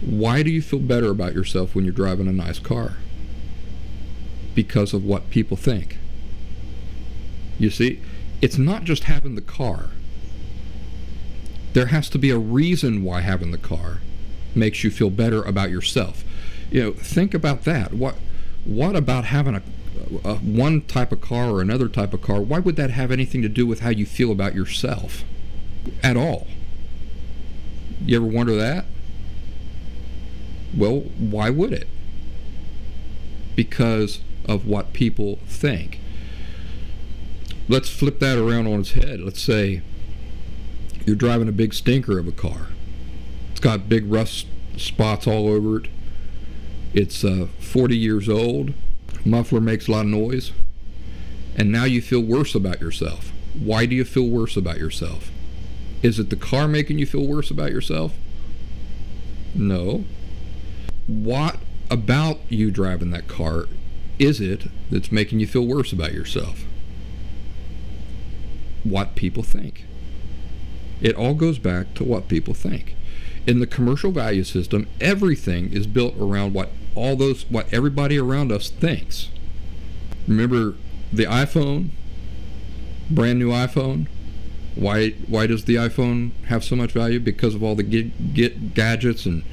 [0.01, 2.97] Why do you feel better about yourself when you're driving a nice car?
[4.55, 5.99] Because of what people think.
[7.59, 8.01] You see,
[8.41, 9.91] it's not just having the car.
[11.73, 13.99] There has to be a reason why having the car
[14.53, 16.23] makes you feel better about yourself.
[16.69, 17.93] You know, think about that.
[17.93, 18.15] What
[18.63, 19.63] what about having a
[20.23, 23.41] uh, one type of car or another type of car, why would that have anything
[23.41, 25.23] to do with how you feel about yourself
[26.03, 26.47] at all?
[28.05, 28.85] You ever wonder that?
[30.75, 31.87] Well, why would it?
[33.55, 35.99] Because of what people think.
[37.67, 39.19] Let's flip that around on its head.
[39.19, 39.81] Let's say
[41.05, 42.67] you're driving a big stinker of a car.
[43.51, 45.87] It's got big rust spots all over it.
[46.93, 48.73] It's uh, 40 years old
[49.25, 50.51] muffler makes a lot of noise,
[51.55, 53.31] and now you feel worse about yourself.
[53.57, 55.31] Why do you feel worse about yourself?
[56.01, 58.13] Is it the car making you feel worse about yourself?
[59.53, 60.05] No.
[61.07, 61.57] What
[61.89, 63.65] about you driving that car
[64.17, 66.63] is it that's making you feel worse about yourself?
[68.83, 69.85] What people think.
[71.01, 72.95] It all goes back to what people think.
[73.47, 78.51] In the commercial value system, everything is built around what all those what everybody around
[78.51, 79.29] us thinks.
[80.27, 80.75] Remember
[81.11, 81.89] the iPhone,
[83.09, 84.07] brand new iPhone.
[84.75, 87.19] Why why does the iPhone have so much value?
[87.19, 89.43] Because of all the get, get gadgets and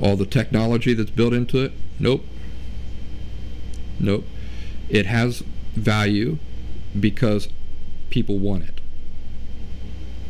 [0.00, 1.72] all the technology that's built into it?
[1.98, 2.24] Nope.
[4.00, 4.24] Nope.
[4.88, 5.42] It has
[5.74, 6.38] value
[6.98, 7.48] because
[8.10, 8.80] people want it.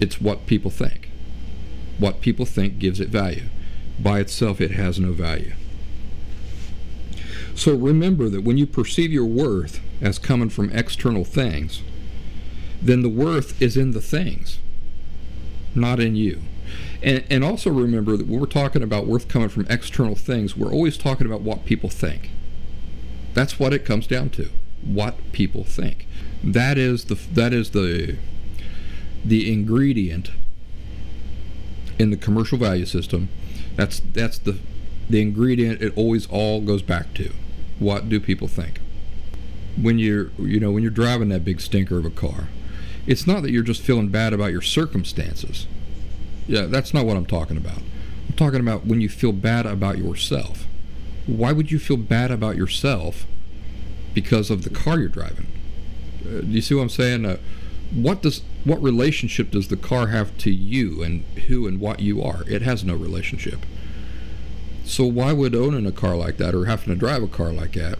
[0.00, 1.10] It's what people think.
[1.98, 3.44] What people think gives it value.
[3.98, 5.54] By itself, it has no value.
[7.54, 11.82] So remember that when you perceive your worth as coming from external things,
[12.82, 14.58] then the worth is in the things,
[15.74, 16.42] not in you.
[17.02, 20.72] And, and also remember that when we're talking about worth coming from external things, we're
[20.72, 22.30] always talking about what people think.
[23.32, 24.50] That's what it comes down to.
[24.84, 26.06] What people think.
[26.42, 28.18] That is the that is the
[29.26, 30.30] the ingredient
[31.98, 33.28] in the commercial value system.
[33.76, 34.58] That's that's the
[35.08, 37.32] the ingredient it always all goes back to
[37.78, 38.80] what do people think?
[39.80, 42.48] When you're, you know, when you're driving that big stinker of a car,
[43.06, 45.66] it's not that you're just feeling bad about your circumstances.
[46.46, 47.78] Yeah, that's not what I'm talking about.
[48.28, 50.66] I'm talking about when you feel bad about yourself.
[51.26, 53.26] Why would you feel bad about yourself
[54.14, 55.48] because of the car you're driving?
[56.24, 57.26] Uh, do you see what I'm saying?
[57.26, 57.36] Uh,
[57.92, 62.22] what does what relationship does the car have to you and who and what you
[62.22, 62.42] are?
[62.48, 63.64] It has no relationship.
[64.84, 67.72] So why would owning a car like that or having to drive a car like
[67.72, 67.98] that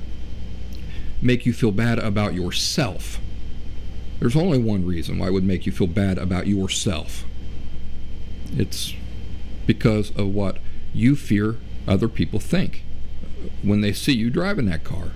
[1.23, 3.21] make you feel bad about yourself?
[4.21, 7.25] There's only one reason why it would make you feel bad about yourself.
[8.57, 8.95] It's
[9.67, 10.59] because of what
[10.95, 11.57] you fear
[11.87, 12.83] other people think
[13.63, 15.13] when they see you driving that car.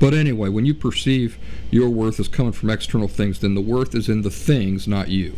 [0.00, 1.38] But anyway, when you perceive
[1.70, 5.08] your worth as coming from external things, then the worth is in the things, not
[5.08, 5.36] you.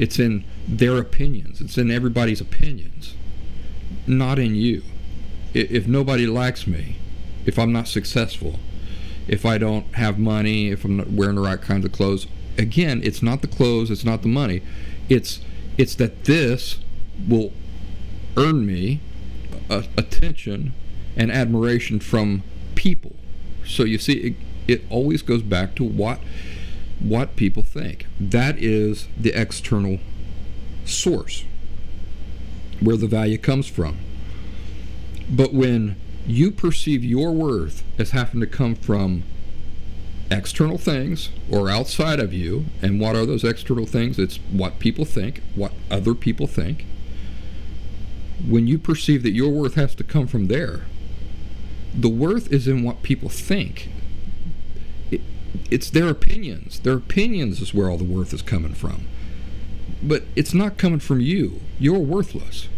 [0.00, 3.14] It's in their opinions, it's in everybody's opinions,
[4.06, 4.82] not in you.
[5.54, 6.96] If nobody likes me,
[7.46, 8.58] if I'm not successful,
[9.28, 12.26] if I don't have money, if I'm not wearing the right kinds of clothes,
[12.58, 14.60] again, it's not the clothes, it's not the money.
[15.08, 15.40] It's
[15.76, 16.78] it's that this
[17.28, 17.52] will
[18.36, 19.00] earn me
[19.70, 20.72] attention
[21.16, 22.42] and admiration from
[22.74, 23.17] people.
[23.68, 24.34] So you see, it,
[24.66, 26.20] it always goes back to what
[26.98, 28.06] what people think.
[28.18, 29.98] That is the external
[30.84, 31.44] source
[32.80, 33.98] where the value comes from.
[35.30, 35.96] But when
[36.26, 39.22] you perceive your worth as having to come from
[40.30, 44.18] external things or outside of you, and what are those external things?
[44.18, 46.84] It's what people think, what other people think.
[48.46, 50.82] When you perceive that your worth has to come from there,
[51.94, 53.88] the worth is in what people think.
[55.10, 55.20] It,
[55.70, 56.80] it's their opinions.
[56.80, 59.06] Their opinions is where all the worth is coming from.
[60.02, 61.60] But it's not coming from you.
[61.78, 62.68] You're worthless.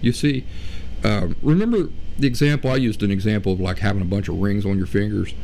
[0.00, 0.44] You see,
[1.04, 4.66] uh, remember the example I used an example of like having a bunch of rings
[4.66, 5.34] on your fingers.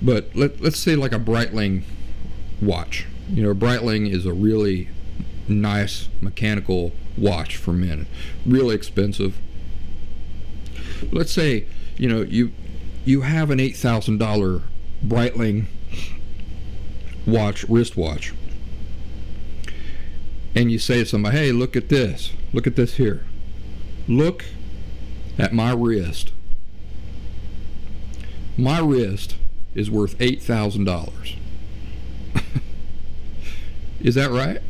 [0.00, 1.82] But let, let's say like a Breitling
[2.60, 3.06] watch.
[3.30, 4.88] You know, Breitling is a really
[5.48, 8.06] nice mechanical watch for men,
[8.46, 9.38] really expensive.
[11.10, 11.66] Let's say
[12.02, 12.50] you know you
[13.04, 14.62] you have an eight thousand dollar
[15.06, 15.66] Breitling
[17.24, 18.32] watch wristwatch,
[20.52, 22.32] and you say to somebody, "Hey, look at this!
[22.52, 23.24] Look at this here!
[24.08, 24.44] Look
[25.38, 26.32] at my wrist.
[28.56, 29.36] My wrist
[29.76, 31.36] is worth eight thousand dollars.
[34.00, 34.60] Is that right?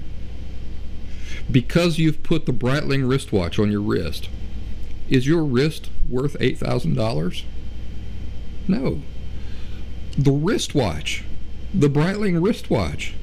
[1.51, 4.29] Because you've put the Breitling wristwatch on your wrist,
[5.09, 7.45] is your wrist worth eight thousand dollars?
[8.69, 9.03] No.
[10.17, 11.25] The wristwatch,
[11.73, 13.15] the Breitling wristwatch,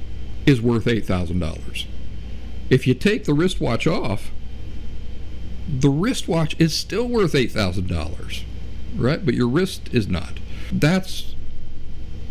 [0.45, 1.85] is worth eight thousand dollars.
[2.69, 4.31] If you take the wristwatch off,
[5.67, 8.43] the wristwatch is still worth $8,000,
[8.95, 9.23] right?
[9.23, 10.39] But your wrist is not.
[10.71, 11.35] That's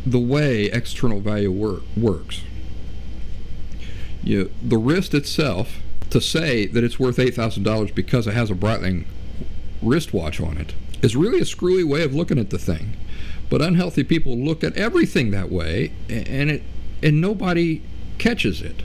[0.04, 2.42] the way external value work, works.
[4.22, 5.76] You, the wrist itself,
[6.10, 9.04] to say that it's worth $8,000 because it has a Breitling
[9.82, 10.74] wristwatch on it.
[11.02, 12.96] is really a screwy way of looking at the thing.
[13.50, 16.62] But unhealthy people look at everything that way, and it
[17.02, 17.82] and nobody
[18.18, 18.82] catches it.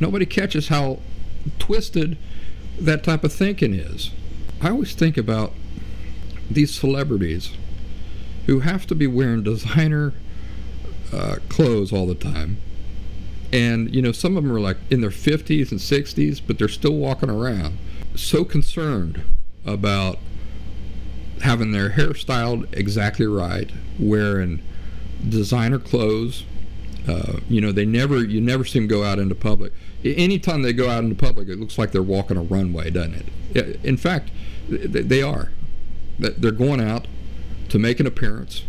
[0.00, 1.00] Nobody catches how
[1.58, 2.16] twisted
[2.78, 4.12] that type of thinking is.
[4.60, 5.52] I always think about
[6.50, 7.52] these celebrities
[8.46, 10.14] who have to be wearing designer
[11.12, 12.58] uh, clothes all the time.
[13.52, 16.68] And, you know, some of them are like in their 50s and 60s, but they're
[16.68, 17.78] still walking around
[18.14, 19.22] so concerned
[19.72, 20.18] about
[21.42, 24.62] having their hair styled exactly right, wearing
[25.28, 26.44] designer clothes.
[27.06, 29.72] Uh, you know, they never, you never see them go out into public
[30.04, 33.80] anytime they go out into public, it looks like they're walking a runway, doesn't it?
[33.84, 34.30] In fact,
[34.68, 35.50] they are.
[36.18, 37.06] They're going out
[37.68, 38.64] to make an appearance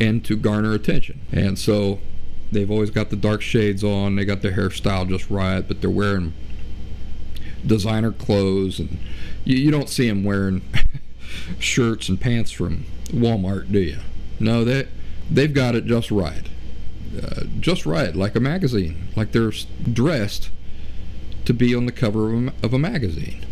[0.00, 1.20] and to garner attention.
[1.32, 2.00] And so
[2.50, 5.90] they've always got the dark shades on, they got their hairstyle just right, but they're
[5.90, 6.34] wearing
[7.66, 8.98] designer clothes, and
[9.44, 10.62] you, you don't see them wearing
[11.58, 13.98] shirts and pants from Walmart, do you?
[14.40, 14.88] No, they,
[15.30, 16.48] they've got it just right.
[17.20, 19.52] Uh, just right, like a magazine, like they're
[19.92, 20.50] dressed
[21.44, 23.44] to be on the cover of a, of a magazine.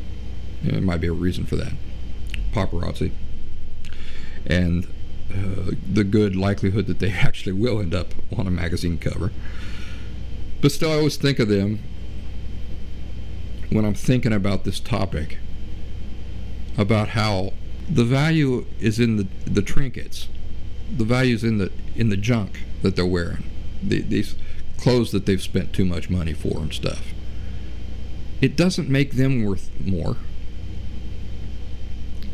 [0.62, 1.72] There might be a reason for that.
[2.52, 3.12] Paparazzi.
[4.46, 4.86] And
[5.30, 9.30] uh, the good likelihood that they actually will end up on a magazine cover.
[10.60, 11.80] But still, I always think of them
[13.74, 15.38] when I'm thinking about this topic
[16.76, 17.52] about how
[17.88, 20.28] the value is in the, the trinkets,
[20.90, 23.44] the value is in the in the junk that they're wearing
[23.82, 24.34] the, these
[24.78, 27.12] clothes that they've spent too much money for and stuff.
[28.40, 30.16] It doesn't make them worth more.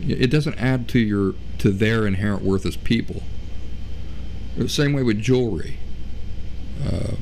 [0.07, 3.23] It doesn't add to your to their inherent worth as people.
[4.57, 5.77] The same way with jewelry.
[6.85, 7.17] Uh,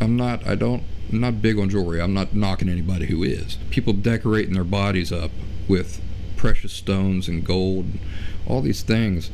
[0.00, 0.46] I'm not.
[0.46, 2.00] I don't I'm not big on jewelry.
[2.00, 3.56] I'm not knocking anybody who is.
[3.70, 5.30] People decorating their bodies up
[5.66, 6.00] with
[6.36, 8.00] precious stones and gold, and
[8.46, 9.30] all these things,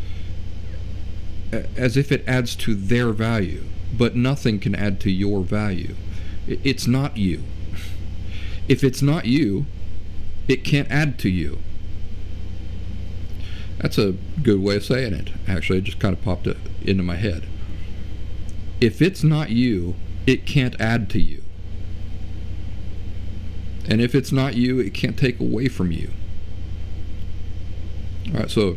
[1.76, 3.64] as if it adds to their value.
[3.96, 5.94] But nothing can add to your value.
[6.46, 7.42] It's not you.
[8.68, 9.66] If it's not you,
[10.48, 11.58] it can't add to you.
[13.78, 15.30] That's a good way of saying it.
[15.46, 17.46] Actually, it just kind of popped uh, into my head.
[18.80, 19.94] If it's not you,
[20.26, 21.43] it can't add to you.
[23.86, 26.10] And if it's not you, it can't take away from you.
[28.32, 28.76] All right, so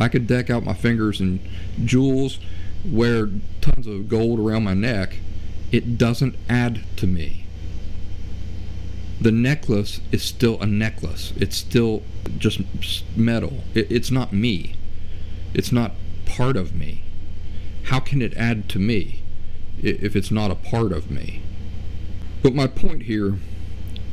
[0.00, 1.40] I could deck out my fingers in
[1.84, 2.38] jewels,
[2.84, 3.28] wear
[3.60, 5.16] tons of gold around my neck.
[5.70, 7.44] It doesn't add to me.
[9.20, 11.32] The necklace is still a necklace.
[11.36, 12.02] It's still
[12.38, 12.60] just
[13.16, 13.64] metal.
[13.74, 14.76] It, it's not me.
[15.52, 15.92] It's not
[16.24, 17.02] part of me.
[17.84, 19.22] How can it add to me
[19.82, 21.42] if it's not a part of me?
[22.42, 23.38] But my point here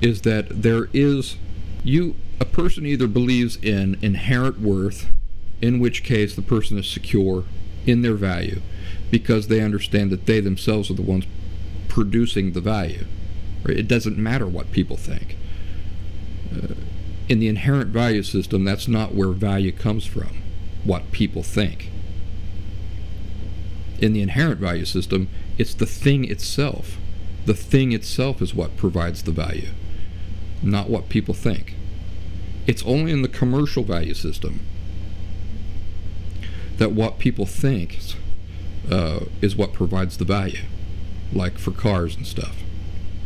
[0.02, 1.38] is that there is
[1.84, 5.08] you a person either believes in inherent worth,
[5.62, 7.46] in which case the person is secure
[7.86, 8.62] in their value
[9.10, 11.26] because they understand that they themselves are the ones
[11.88, 13.06] producing the value.
[13.66, 15.38] It doesn't matter what people think.
[16.52, 16.76] Uh,
[17.28, 20.42] in the inherent value system, that's not where value comes from,
[20.84, 21.90] what people think.
[24.00, 26.98] In the inherent value system, it's the thing itself.
[27.46, 29.70] The thing itself is what provides the value,
[30.66, 31.76] not what people think.
[32.68, 34.62] It's only in the commercial value system
[36.78, 38.00] that what people think
[38.92, 40.64] uh, is what provides the value,
[41.32, 42.58] like for cars and stuff,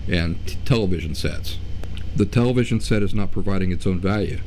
[0.08, 1.58] and t- television sets.
[2.16, 4.40] The television set is not providing its own value,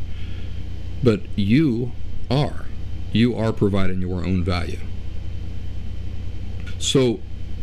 [1.02, 1.92] but you
[2.30, 2.66] are.
[3.12, 4.80] You are providing your own value.
[6.78, 7.20] So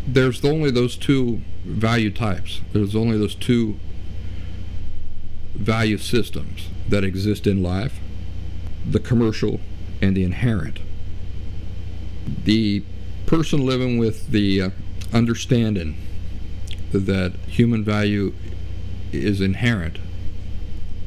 [0.07, 2.61] there's only those two value types.
[2.73, 3.79] There's only those two
[5.59, 7.99] value systems that exist in life
[8.85, 9.59] the commercial
[10.01, 10.79] and the inherent.
[12.45, 12.83] The
[13.25, 14.69] person living with the uh,
[15.13, 15.95] understanding
[16.91, 18.33] that human value
[19.11, 19.99] is inherent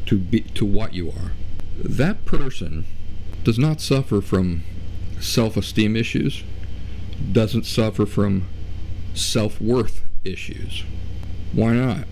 [0.07, 1.32] to be to what you are
[1.76, 2.84] that person
[3.44, 4.62] does not suffer from
[5.20, 6.44] self-esteem issues
[7.32, 8.46] doesn't suffer from
[9.14, 10.84] self-worth issues
[11.53, 12.07] why not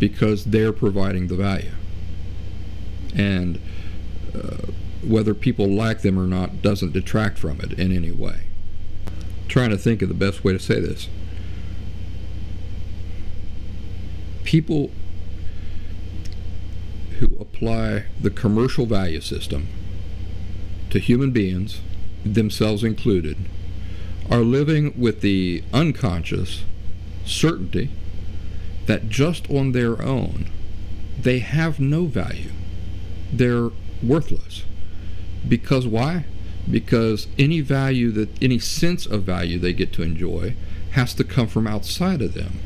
[0.00, 1.70] because they're providing the value.
[3.14, 3.60] And
[4.34, 4.72] uh,
[5.06, 8.46] whether people like them or not doesn't detract from it in any way.
[9.06, 11.08] I'm trying to think of the best way to say this.
[14.42, 14.90] People
[17.18, 19.68] who apply the commercial value system
[20.88, 21.80] to human beings,
[22.24, 23.36] themselves included,
[24.30, 26.64] are living with the unconscious
[27.24, 27.90] certainty
[28.90, 30.50] that just on their own
[31.16, 32.50] they have no value.
[33.32, 33.70] They're
[34.02, 34.64] worthless.
[35.46, 36.24] Because why?
[36.68, 40.56] Because any value that any sense of value they get to enjoy
[40.92, 42.58] has to come from outside of them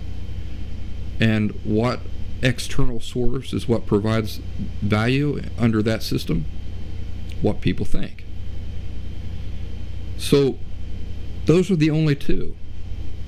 [1.21, 2.01] and what
[2.41, 4.41] external source is what provides
[4.81, 6.47] value under that system?
[7.43, 8.25] What people think.
[10.17, 10.59] So
[11.45, 12.57] those are the only two.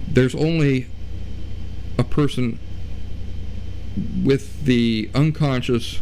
[0.09, 0.86] There's only
[1.99, 2.59] a person
[4.22, 6.01] with the unconscious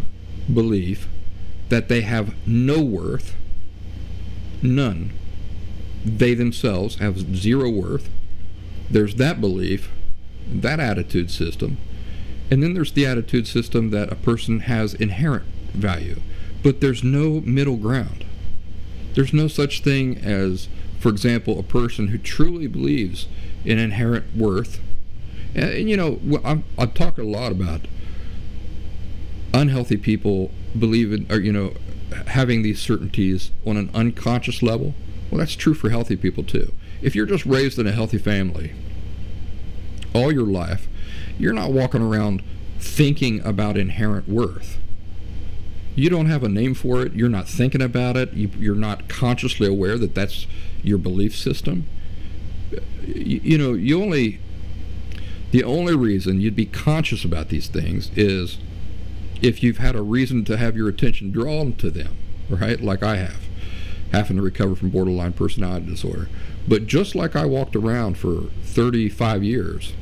[0.52, 1.08] belief
[1.68, 3.34] that they have no worth,
[4.62, 5.12] none.
[6.04, 8.10] They themselves have zero worth.
[8.90, 9.90] There's that belief
[10.46, 11.78] that attitude system.
[12.50, 16.20] And then there's the attitude system that a person has inherent value,
[16.62, 18.24] but there's no middle ground.
[19.14, 20.68] There's no such thing as,
[20.98, 23.26] for example, a person who truly believes
[23.64, 24.80] in inherent worth.
[25.54, 27.82] And, you know, I, I talk a lot about
[29.52, 31.74] unhealthy people believing, or you know,
[32.26, 34.94] having these certainties on an unconscious level.
[35.30, 36.72] Well, that's true for healthy people too.
[37.02, 38.72] If you're just raised in a healthy family
[40.14, 40.88] all your life,
[41.38, 42.42] you're not walking around
[42.78, 44.78] thinking about inherent worth.
[45.96, 47.12] You don't have a name for it.
[47.14, 48.32] You're not thinking about it.
[48.32, 50.46] You, are not consciously aware that that's
[50.82, 51.86] your belief system.
[53.06, 54.40] You, you know, you only
[55.54, 58.58] the only reason you'd be conscious about these things is
[59.40, 62.16] if you've had a reason to have your attention drawn to them,
[62.48, 62.80] right?
[62.80, 63.38] Like I have,
[64.10, 66.28] having to recover from borderline personality disorder.
[66.66, 69.92] But just like I walked around for 35 years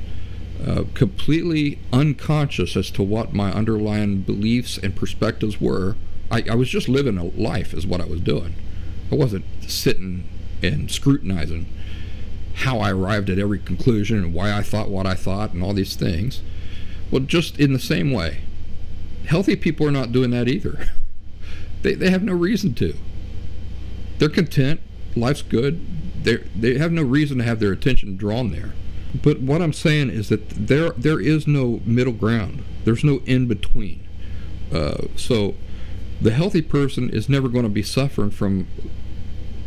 [0.66, 5.96] uh, completely unconscious as to what my underlying beliefs and perspectives were.
[6.30, 8.54] I, I was just living a life, is what I was doing.
[9.10, 10.26] I wasn't sitting
[10.62, 11.66] and scrutinizing
[12.54, 15.72] how I arrived at every conclusion and why I thought what I thought and all
[15.72, 16.42] these things.
[17.10, 18.42] Well, just in the same way,
[19.26, 20.90] healthy people are not doing that either.
[21.82, 22.94] They, they have no reason to.
[24.18, 24.78] They're content.
[25.16, 25.84] Life's good.
[26.22, 28.72] They they have no reason to have their attention drawn there.
[29.20, 32.62] But what I'm saying is that there there is no middle ground.
[32.84, 34.06] There's no in between.
[34.72, 35.56] Uh, so
[36.20, 38.68] the healthy person is never going to be suffering from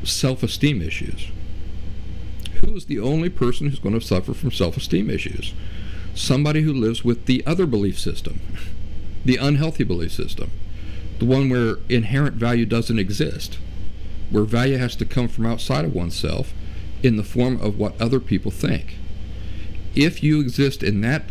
[0.04, 1.28] self-esteem issues.
[2.64, 5.54] Who is the only person who's going to suffer from self-esteem issues?
[6.14, 8.40] Somebody who lives with the other belief system,
[9.26, 10.52] the unhealthy belief system,
[11.20, 13.58] the one where inherent value doesn't exist,
[14.30, 16.54] where value has to come from outside of oneself
[17.04, 18.98] in the form of what other people think.
[19.96, 21.24] If you exist in that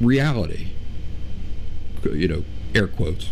[0.00, 0.68] reality,
[2.04, 2.44] you know,
[2.74, 3.30] air quotes,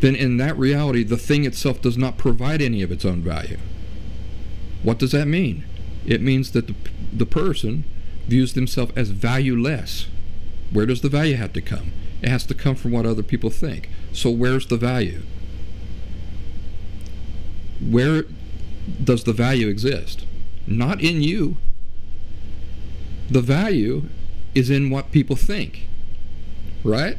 [0.00, 3.58] then in that reality, the thing itself does not provide any of its own value.
[4.82, 5.64] What does that mean?
[6.06, 6.74] It means that the,
[7.12, 7.84] the person
[8.26, 10.06] views themselves as valueless.
[10.70, 11.92] Where does the value have to come?
[12.22, 13.88] It has to come from what other people think.
[14.12, 15.22] So where's the value?
[17.80, 18.24] Where
[19.02, 20.26] does the value exist?
[20.66, 21.56] Not in you.
[23.30, 24.04] The value
[24.54, 25.88] is in what people think.
[26.84, 27.18] Right?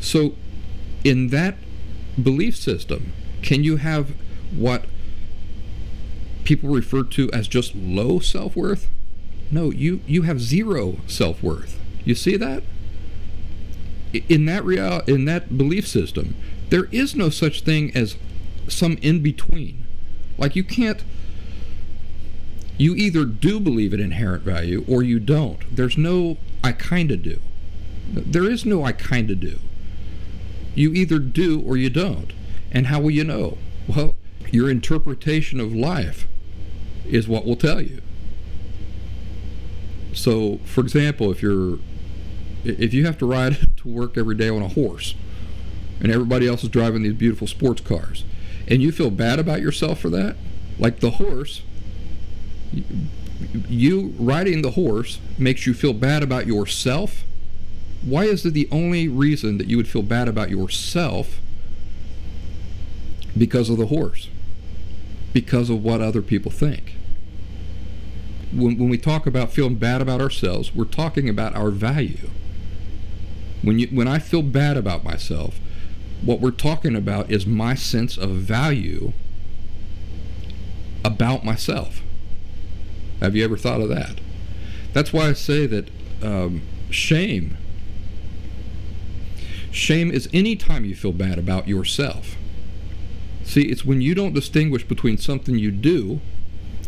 [0.00, 0.34] So
[1.04, 1.56] in that
[2.20, 4.10] belief system, can you have
[4.54, 4.86] what
[6.46, 8.88] people refer to as just low self-worth?
[9.50, 11.78] No, you you have zero self-worth.
[12.04, 12.62] You see that?
[14.28, 16.36] In that real in that belief system,
[16.70, 18.16] there is no such thing as
[18.68, 19.86] some in between.
[20.38, 21.02] Like you can't
[22.78, 25.74] you either do believe in inherent value or you don't.
[25.74, 27.40] There's no I kind of do.
[28.12, 29.58] There is no I kind of do.
[30.74, 32.32] You either do or you don't.
[32.70, 33.58] And how will you know?
[33.88, 34.14] Well,
[34.50, 36.26] your interpretation of life
[37.08, 38.00] is what will tell you.
[40.12, 41.78] So, for example, if you're
[42.64, 45.14] if you have to ride to work every day on a horse
[46.00, 48.24] and everybody else is driving these beautiful sports cars
[48.66, 50.36] and you feel bad about yourself for that,
[50.78, 51.62] like the horse
[53.68, 57.24] you riding the horse makes you feel bad about yourself.
[58.02, 61.40] Why is it the only reason that you would feel bad about yourself
[63.36, 64.28] because of the horse?
[65.36, 66.96] Because of what other people think
[68.52, 72.30] when, when we talk about feeling bad about ourselves, we're talking about our value.
[73.62, 75.58] When you when I feel bad about myself,
[76.22, 79.12] what we're talking about is my sense of value
[81.04, 82.02] about myself.
[83.20, 84.20] Have you ever thought of that?
[84.92, 85.90] That's why I say that
[86.22, 87.56] um, shame.
[89.70, 92.36] Shame is any time you feel bad about yourself.
[93.46, 96.20] See, it's when you don't distinguish between something you do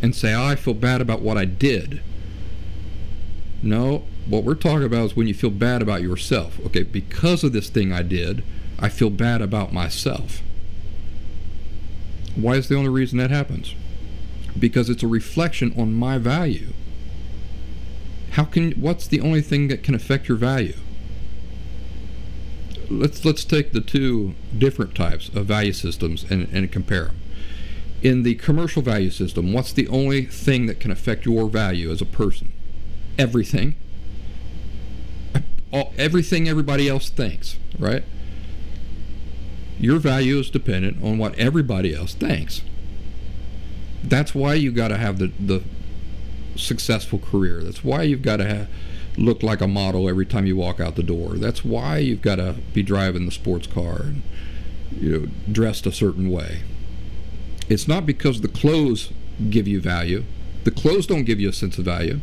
[0.02, 2.02] and say, oh, I feel bad about what I did.
[3.62, 6.58] No, what we're talking about is when you feel bad about yourself.
[6.66, 8.42] Okay, because of this thing I did,
[8.78, 10.42] I feel bad about myself.
[12.34, 13.76] Why is the only reason that happens?
[14.58, 16.72] Because it's a reflection on my value.
[18.32, 20.76] How can what's the only thing that can affect your value?
[22.90, 27.20] Let's let's take the two different types of value systems and, and compare them
[28.02, 32.00] in the commercial value system, what's the only thing that can affect your value as
[32.00, 32.52] a person?
[33.18, 33.74] Everything.
[35.72, 38.04] All, everything everybody else thinks, right?
[39.78, 42.62] Your value is dependent on what everybody else thinks.
[44.02, 45.62] That's why you got to have the, the
[46.56, 47.62] successful career.
[47.62, 48.68] That's why you've got to have,
[49.18, 51.34] look like a model every time you walk out the door.
[51.34, 54.22] That's why you've got to be driving the sports car and
[54.96, 56.62] you know dressed a certain way.
[57.68, 59.12] It's not because the clothes
[59.50, 60.24] give you value.
[60.64, 62.20] The clothes don't give you a sense of value.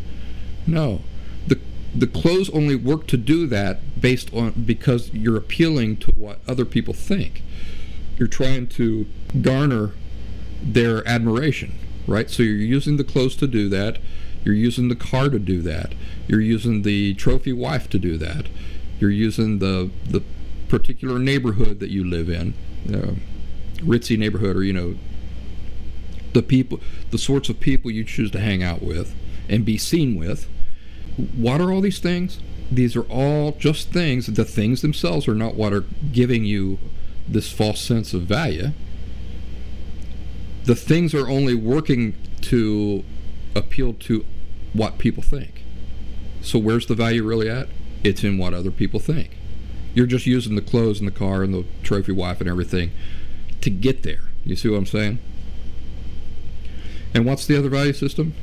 [0.65, 1.01] No.
[1.47, 1.59] The
[1.93, 6.65] the clothes only work to do that based on because you're appealing to what other
[6.65, 7.43] people think.
[8.17, 9.05] You're trying to
[9.41, 9.91] garner
[10.63, 11.73] their admiration,
[12.07, 12.29] right?
[12.29, 13.99] So you're using the clothes to do that.
[14.45, 15.93] You're using the car to do that.
[16.27, 18.45] You're using the trophy wife to do that.
[18.99, 20.23] You're using the the
[20.69, 22.53] particular neighborhood that you live in,
[22.87, 23.15] uh,
[23.81, 24.95] ritzy neighborhood, or you know,
[26.33, 26.79] the people,
[27.11, 29.15] the sorts of people you choose to hang out with
[29.49, 30.47] and be seen with.
[31.35, 32.39] What are all these things?
[32.71, 34.27] These are all just things.
[34.27, 36.77] The things themselves are not what are giving you
[37.27, 38.71] this false sense of value.
[40.65, 43.03] The things are only working to
[43.55, 44.25] appeal to
[44.75, 45.63] what people think.
[46.41, 47.67] So where's the value really at?
[48.03, 49.31] It's in what other people think.
[49.93, 52.91] You're just using the clothes and the car and the trophy wife and everything
[53.61, 54.29] to get there.
[54.43, 55.19] You see what I'm saying?
[57.13, 58.33] And what's the other value system?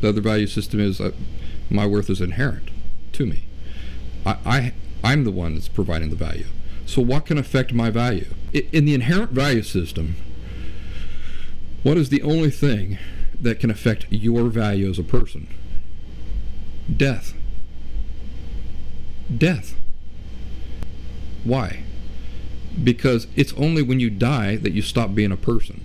[0.00, 1.12] The other value system is uh,
[1.70, 2.70] my worth is inherent
[3.14, 3.44] to me.
[4.24, 6.46] I, I I'm the one that's providing the value.
[6.86, 8.26] So what can affect my value?
[8.52, 10.16] In the inherent value system,
[11.82, 12.98] what is the only thing
[13.40, 15.48] that can affect your value as a person?
[16.94, 17.34] Death.
[19.36, 19.74] Death.
[21.44, 21.82] Why?
[22.82, 25.84] Because it's only when you die that you stop being a person.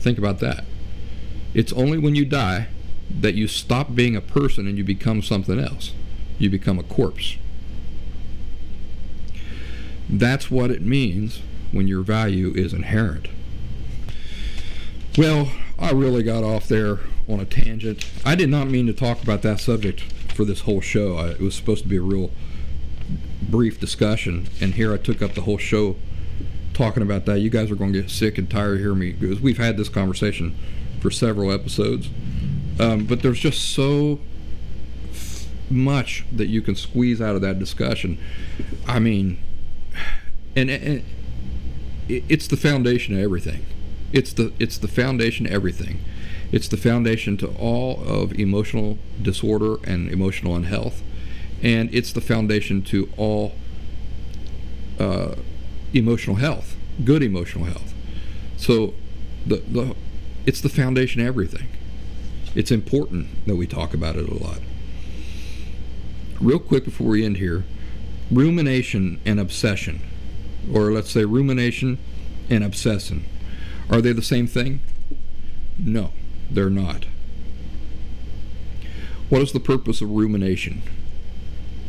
[0.00, 0.64] Think about that.
[1.54, 2.68] It's only when you die
[3.08, 5.92] that you stop being a person and you become something else.
[6.38, 7.36] You become a corpse.
[10.08, 11.40] That's what it means
[11.72, 13.28] when your value is inherent.
[15.16, 16.98] Well, I really got off there
[17.28, 18.04] on a tangent.
[18.24, 20.00] I did not mean to talk about that subject
[20.34, 21.16] for this whole show.
[21.16, 22.32] I, it was supposed to be a real
[23.40, 25.94] brief discussion, and here I took up the whole show
[26.72, 27.38] talking about that.
[27.38, 29.76] You guys are going to get sick and tired of hearing me because we've had
[29.76, 30.56] this conversation
[31.00, 32.08] for several episodes.
[32.80, 34.18] Um, but there's just so
[35.70, 38.18] much that you can squeeze out of that discussion.
[38.88, 39.38] I mean,
[40.56, 41.04] and, and
[42.08, 43.64] it's the foundation of everything.
[44.14, 45.98] It's the it's the foundation of everything.
[46.52, 51.02] It's the foundation to all of emotional disorder and emotional unhealth,
[51.62, 53.54] and it's the foundation to all
[55.00, 55.34] uh,
[55.92, 57.92] emotional health, good emotional health.
[58.56, 58.94] So,
[59.44, 59.96] the the
[60.46, 61.66] it's the foundation of everything.
[62.54, 64.60] It's important that we talk about it a lot.
[66.40, 67.64] Real quick before we end here,
[68.30, 70.02] rumination and obsession
[70.72, 71.98] or let's say rumination
[72.48, 73.24] and obsession.
[73.90, 74.80] Are they the same thing?
[75.78, 76.12] No,
[76.50, 77.06] they're not.
[79.28, 80.82] What is the purpose of rumination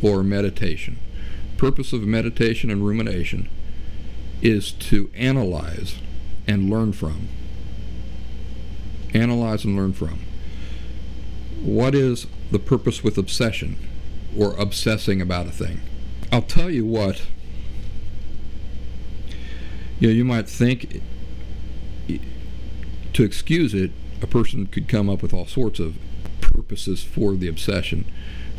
[0.02, 0.98] or meditation?
[1.58, 3.50] Purpose of meditation and rumination
[4.42, 5.96] is to analyze
[6.48, 7.30] and learn from.
[9.14, 10.20] Analyze and learn from.
[11.62, 13.78] What is the purpose with obsession
[14.38, 15.82] or obsessing about a thing?
[16.32, 17.22] I'll tell you what
[20.00, 21.02] you know, you might think
[23.16, 23.92] to excuse it,
[24.22, 25.96] a person could come up with all sorts of
[26.42, 28.06] purposes for the obsession,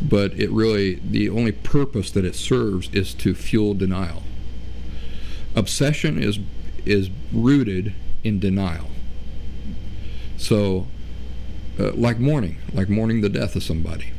[0.01, 4.23] but it really, the only purpose that it serves is to fuel denial.
[5.55, 6.39] Obsession is
[6.87, 7.93] is rooted
[8.23, 8.89] in denial.
[10.37, 10.87] So,
[11.79, 14.13] uh, like mourning, like mourning the death of somebody.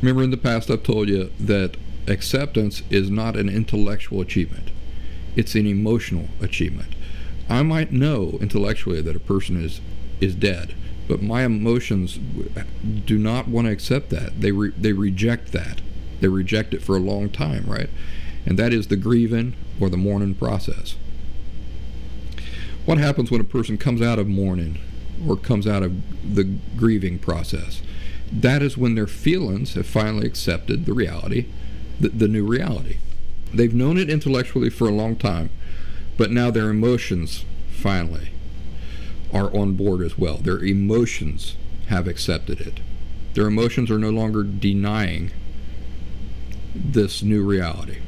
[0.00, 1.76] Remember in the past I've told you that
[2.08, 4.70] acceptance is not an intellectual achievement
[5.36, 6.94] it's an emotional achievement.
[7.48, 9.80] I might know intellectually that a person is
[10.20, 10.74] is dead,
[11.08, 12.18] but my emotions
[13.04, 14.40] do not want to accept that.
[14.40, 15.80] They re, they reject that.
[16.20, 17.90] They reject it for a long time, right?
[18.46, 20.94] And that is the grieving or the mourning process.
[22.84, 24.78] What happens when a person comes out of mourning
[25.26, 26.44] or comes out of the
[26.76, 27.82] grieving process?
[28.30, 31.46] That is when their feelings have finally accepted the reality,
[32.00, 32.98] the, the new reality.
[33.52, 35.50] They've known it intellectually for a long time,
[36.16, 38.28] but now their emotions finally
[39.32, 40.36] are on board as well.
[40.36, 41.56] Their emotions
[41.88, 42.80] have accepted it.
[43.34, 45.32] Their emotions are no longer denying
[46.74, 47.98] this new reality.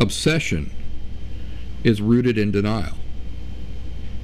[0.00, 0.70] Obsession
[1.82, 2.96] is rooted in denial.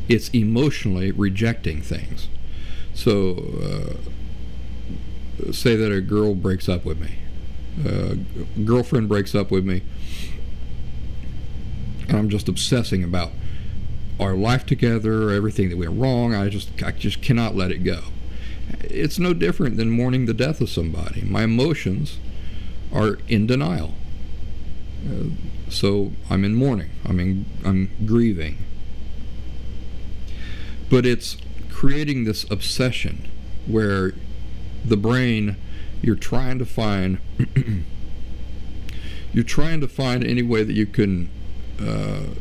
[0.09, 2.29] It's emotionally rejecting things.
[2.95, 3.99] So,
[5.41, 7.17] uh, say that a girl breaks up with me
[7.85, 8.15] uh,
[8.65, 9.83] girlfriend breaks up with me,
[12.09, 13.33] and I'm just obsessing about
[14.21, 16.35] our life together, everything that went wrong.
[16.35, 18.01] I just I just cannot let it go.
[18.83, 21.23] It's no different than mourning the death of somebody.
[21.23, 22.19] My emotions
[22.93, 23.95] are in denial.
[25.07, 25.31] Uh,
[25.69, 26.91] so I'm in mourning.
[27.05, 28.59] I'm in I'm grieving.
[30.91, 31.37] But it's
[31.71, 33.29] creating this obsession
[33.67, 34.13] where
[34.85, 35.57] the brain
[36.03, 37.19] you're trying to find
[39.33, 41.31] you're trying to find any way that you can
[41.81, 42.35] uh,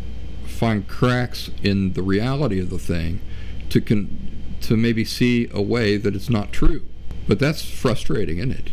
[0.46, 3.22] find cracks in the reality of the thing
[3.70, 4.30] to con-
[4.62, 6.84] to maybe see a way that it's not true.
[7.28, 8.72] But that's frustrating, isn't it?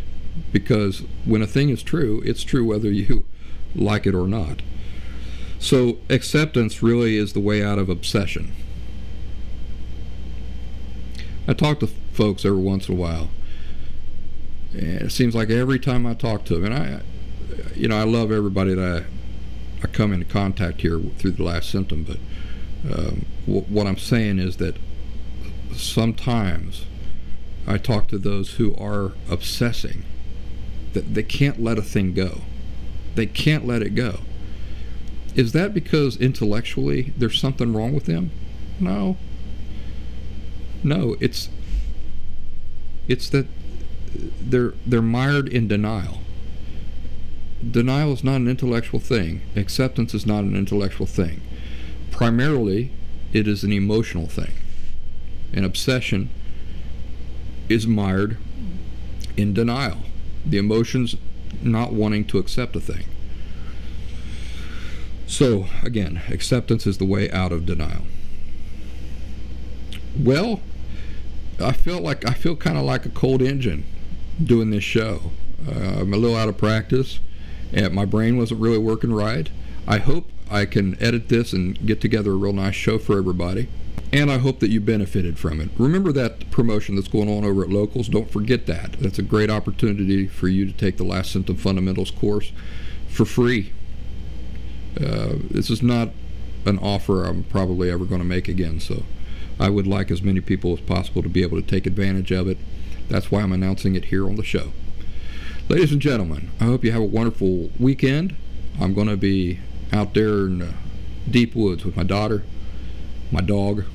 [0.51, 3.25] Because when a thing is true, it's true whether you
[3.75, 4.61] like it or not.
[5.59, 8.53] So acceptance really is the way out of obsession.
[11.47, 13.29] I talk to folks every once in a while
[14.73, 17.01] and it seems like every time I talk to them, and I,
[17.75, 19.05] you know, I love everybody that I,
[19.83, 22.17] I come into contact here through the last symptom, but
[22.85, 24.75] um, w- what I'm saying is that
[25.75, 26.85] sometimes
[27.67, 30.03] I talk to those who are obsessing,
[30.93, 32.41] that they can't let a thing go.
[33.15, 34.19] They can't let it go.
[35.35, 38.31] Is that because intellectually there's something wrong with them?
[38.79, 39.17] No.
[40.83, 41.49] No, it's
[43.07, 43.47] it's that
[44.41, 46.19] they're they're mired in denial.
[47.69, 49.41] Denial is not an intellectual thing.
[49.55, 51.41] Acceptance is not an intellectual thing.
[52.09, 52.91] Primarily,
[53.33, 54.51] it is an emotional thing.
[55.53, 56.29] An obsession
[57.69, 58.37] is mired
[59.37, 59.99] in denial.
[60.45, 61.15] The emotions
[61.61, 63.05] not wanting to accept a thing.
[65.27, 68.03] So, again, acceptance is the way out of denial.
[70.17, 70.59] Well,
[71.59, 73.85] I feel like I feel kind of like a cold engine
[74.43, 75.31] doing this show.
[75.65, 77.19] Uh, I'm a little out of practice,
[77.73, 79.49] and my brain wasn't really working right.
[79.87, 83.67] I hope I can edit this and get together a real nice show for everybody.
[84.13, 85.69] And I hope that you benefited from it.
[85.77, 88.09] Remember that promotion that's going on over at Locals?
[88.09, 88.93] Don't forget that.
[88.99, 92.51] That's a great opportunity for you to take the Last Symptom Fundamentals course
[93.07, 93.71] for free.
[94.99, 96.09] Uh, this is not
[96.65, 99.03] an offer I'm probably ever going to make again, so
[99.57, 102.49] I would like as many people as possible to be able to take advantage of
[102.49, 102.57] it.
[103.07, 104.73] That's why I'm announcing it here on the show.
[105.69, 108.35] Ladies and gentlemen, I hope you have a wonderful weekend.
[108.79, 109.59] I'm going to be
[109.93, 110.73] out there in the
[111.29, 112.43] deep woods with my daughter,
[113.31, 113.85] my dog,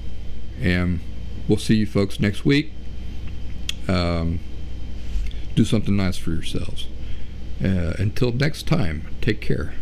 [0.60, 1.00] and
[1.48, 2.72] we'll see you folks next week.
[3.88, 4.40] Um,
[5.54, 6.86] do something nice for yourselves.
[7.62, 9.74] Uh, until next time, take care.